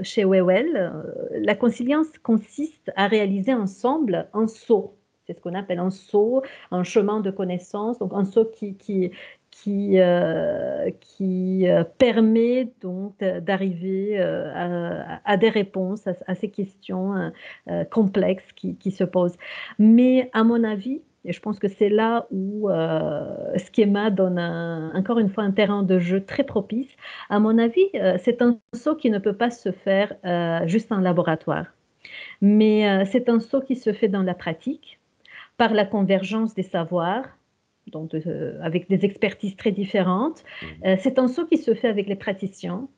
chez 0.02 0.24
Wewell, 0.24 0.92
la 1.32 1.54
conciliance 1.54 2.08
consiste 2.22 2.90
à 2.96 3.06
réaliser 3.06 3.54
ensemble 3.54 4.28
un 4.34 4.48
saut. 4.48 4.96
C'est 5.26 5.34
ce 5.34 5.40
qu'on 5.40 5.54
appelle 5.54 5.78
un 5.78 5.90
saut, 5.90 6.42
un 6.70 6.82
chemin 6.82 7.20
de 7.20 7.30
connaissance, 7.30 7.98
donc 7.98 8.12
un 8.14 8.24
saut 8.24 8.46
qui, 8.46 8.74
qui, 8.74 9.12
qui, 9.52 10.00
euh, 10.00 10.90
euh, 11.20 11.84
permet 11.98 12.72
donc 12.80 13.18
d'arriver 13.18 14.18
euh, 14.18 15.02
à, 15.24 15.36
des 15.36 15.50
réponses 15.50 16.08
à, 16.26 16.34
ces 16.34 16.48
questions 16.48 17.32
complexes 17.90 18.50
qui, 18.56 18.90
se 18.90 19.04
posent. 19.04 19.36
Mais 19.78 20.30
à 20.32 20.42
mon 20.42 20.64
avis, 20.64 21.02
et 21.24 21.32
je 21.32 21.40
pense 21.40 21.60
que 21.60 21.68
c'est 21.68 21.88
là 21.88 22.26
où 22.32 22.68
Schema 23.56 24.10
donne 24.10 24.40
encore 24.94 25.20
une 25.20 25.28
fois 25.28 25.44
un 25.44 25.52
terrain 25.52 25.84
de 25.84 26.00
jeu 26.00 26.24
très 26.24 26.42
propice. 26.42 26.90
À 27.28 27.38
mon 27.38 27.58
avis, 27.58 27.88
c'est 28.18 28.42
un 28.42 28.58
saut 28.74 28.96
qui 28.96 29.10
ne 29.10 29.18
peut 29.18 29.36
pas 29.36 29.50
se 29.50 29.70
faire 29.70 30.14
juste 30.66 30.90
en 30.90 30.98
laboratoire. 30.98 31.66
Mais 32.40 33.04
c'est 33.06 33.28
un 33.28 33.38
saut 33.38 33.60
qui 33.60 33.76
se 33.76 33.92
fait 33.92 34.08
dans 34.08 34.22
la 34.22 34.34
pratique, 34.34 34.98
par 35.56 35.72
la 35.72 35.84
convergence 35.84 36.54
des 36.54 36.64
savoirs, 36.64 37.26
donc 37.88 38.14
euh, 38.14 38.58
avec 38.62 38.88
des 38.88 39.04
expertises 39.04 39.56
très 39.56 39.72
différentes. 39.72 40.42
Mmh. 40.42 40.66
Euh, 40.86 40.96
c'est 41.00 41.18
un 41.18 41.28
saut 41.28 41.46
qui 41.46 41.58
se 41.58 41.74
fait 41.74 41.88
avec 41.88 42.06
les 42.06 42.16
praticiens, 42.16 42.88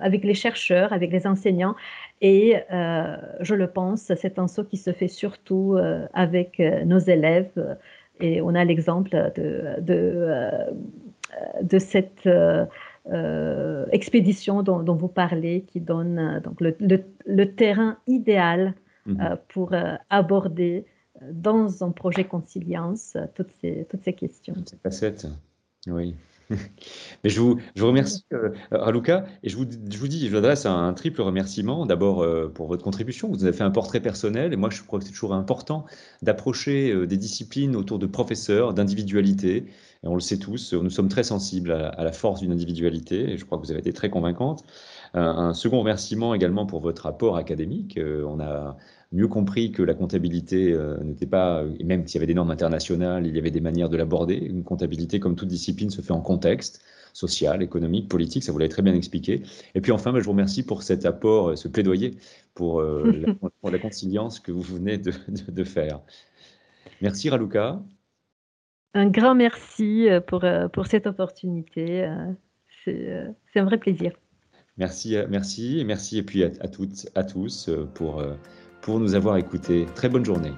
avec 0.00 0.24
les 0.24 0.34
chercheurs, 0.34 0.92
avec 0.92 1.10
les 1.10 1.26
enseignants. 1.26 1.74
Et 2.20 2.56
euh, 2.72 3.16
je 3.40 3.54
le 3.54 3.66
pense, 3.68 4.12
c'est 4.14 4.38
un 4.38 4.48
saut 4.48 4.64
qui 4.64 4.76
se 4.76 4.92
fait 4.92 5.08
surtout 5.08 5.76
avec 6.14 6.60
nos 6.84 6.98
élèves. 6.98 7.76
Et 8.20 8.40
on 8.40 8.54
a 8.54 8.64
l'exemple 8.64 9.10
de, 9.34 9.80
de, 11.62 11.78
cette 11.78 12.28
expédition 13.90 14.62
dont, 14.62 14.94
vous 14.94 15.08
parlez, 15.08 15.62
qui 15.66 15.80
donne 15.80 16.40
donc, 16.44 16.60
le, 16.60 17.44
terrain 17.46 17.96
idéal 18.06 18.74
mmh. 19.06 19.34
pour 19.48 19.72
aborder 20.10 20.84
dans 21.32 21.84
un 21.84 21.90
projet 21.90 22.24
conciliance 22.24 23.16
toutes 23.34 23.52
ces, 23.60 23.86
toutes 23.90 24.02
ces 24.04 24.12
questions. 24.12 24.54
Ces 24.66 24.76
facettes, 24.76 25.26
oui. 25.86 26.14
Mais 27.24 27.30
je 27.30 27.40
vous, 27.40 27.58
je 27.74 27.80
vous 27.80 27.88
remercie, 27.88 28.24
euh, 28.32 28.50
et 29.42 29.48
je 29.48 29.56
vous, 29.56 29.64
je 29.90 29.98
vous 29.98 30.08
dis, 30.08 30.26
je 30.26 30.30
vous 30.30 30.36
adresse 30.36 30.66
un, 30.66 30.92
triple 30.92 31.20
remerciement. 31.22 31.86
D'abord 31.86 32.22
euh, 32.22 32.48
pour 32.48 32.68
votre 32.68 32.84
contribution, 32.84 33.28
vous 33.28 33.44
avez 33.44 33.52
fait 33.52 33.64
un 33.64 33.70
portrait 33.70 34.00
personnel, 34.00 34.52
et 34.52 34.56
moi 34.56 34.70
je 34.70 34.82
crois 34.82 34.98
que 34.98 35.04
c'est 35.04 35.12
toujours 35.12 35.34
important 35.34 35.86
d'approcher 36.22 36.92
euh, 36.92 37.06
des 37.06 37.16
disciplines 37.16 37.74
autour 37.74 37.98
de 37.98 38.06
professeurs, 38.06 38.74
d'individualité. 38.74 39.66
Et 40.04 40.08
on 40.08 40.14
le 40.14 40.20
sait 40.20 40.38
tous, 40.38 40.72
nous 40.72 40.90
sommes 40.90 41.08
très 41.08 41.24
sensibles 41.24 41.72
à 41.72 42.04
la 42.04 42.12
force 42.12 42.40
d'une 42.40 42.52
individualité, 42.52 43.32
et 43.32 43.38
je 43.38 43.44
crois 43.44 43.58
que 43.58 43.64
vous 43.64 43.72
avez 43.72 43.80
été 43.80 43.92
très 43.92 44.10
convaincante. 44.10 44.64
Un, 45.16 45.22
un 45.22 45.54
second 45.54 45.80
remerciement 45.80 46.34
également 46.34 46.66
pour 46.66 46.80
votre 46.80 47.06
apport 47.06 47.36
académique. 47.36 47.98
Euh, 47.98 48.24
on 48.26 48.38
a 48.38 48.76
mieux 49.12 49.28
compris 49.28 49.72
que 49.72 49.82
la 49.82 49.94
comptabilité 49.94 50.72
euh, 50.72 50.98
n'était 51.02 51.26
pas, 51.26 51.64
et 51.78 51.84
même 51.84 52.06
s'il 52.06 52.16
y 52.16 52.18
avait 52.18 52.26
des 52.26 52.34
normes 52.34 52.50
internationales, 52.50 53.26
il 53.26 53.34
y 53.34 53.38
avait 53.38 53.50
des 53.50 53.60
manières 53.60 53.88
de 53.88 53.96
l'aborder. 53.96 54.34
Une 54.34 54.64
comptabilité, 54.64 55.20
comme 55.20 55.36
toute 55.36 55.48
discipline, 55.48 55.90
se 55.90 56.02
fait 56.02 56.12
en 56.12 56.20
contexte 56.20 56.82
social, 57.12 57.62
économique, 57.62 58.10
politique, 58.10 58.44
ça 58.44 58.52
vous 58.52 58.58
l'avez 58.58 58.68
très 58.68 58.82
bien 58.82 58.94
expliqué. 58.94 59.42
Et 59.74 59.80
puis 59.80 59.90
enfin, 59.90 60.12
bah, 60.12 60.20
je 60.20 60.24
vous 60.24 60.32
remercie 60.32 60.64
pour 60.64 60.82
cet 60.82 61.06
apport, 61.06 61.50
euh, 61.50 61.56
ce 61.56 61.68
plaidoyer 61.68 62.16
pour, 62.54 62.80
euh, 62.80 63.10
la, 63.26 63.50
pour 63.60 63.70
la 63.70 63.78
conciliance 63.78 64.38
que 64.38 64.52
vous 64.52 64.60
venez 64.60 64.98
de, 64.98 65.12
de, 65.28 65.50
de 65.50 65.64
faire. 65.64 66.00
Merci 67.00 67.30
Raluca. 67.30 67.80
Un 68.94 69.08
grand 69.08 69.34
merci 69.34 70.08
pour, 70.26 70.42
pour 70.72 70.86
cette 70.86 71.06
opportunité. 71.06 72.08
C'est 72.84 73.34
un 73.56 73.64
vrai 73.64 73.76
plaisir. 73.76 74.12
Merci, 74.78 75.16
merci, 75.28 75.80
et 75.80 75.84
merci, 75.84 76.18
et 76.18 76.22
puis 76.22 76.44
à, 76.44 76.68
toutes, 76.68 77.08
à 77.14 77.24
tous 77.24 77.70
pour 77.94 78.22
pour 78.82 79.00
nous 79.00 79.14
avoir 79.14 79.36
écoutés. 79.36 79.86
Très 79.94 80.08
bonne 80.08 80.24
journée. 80.24 80.52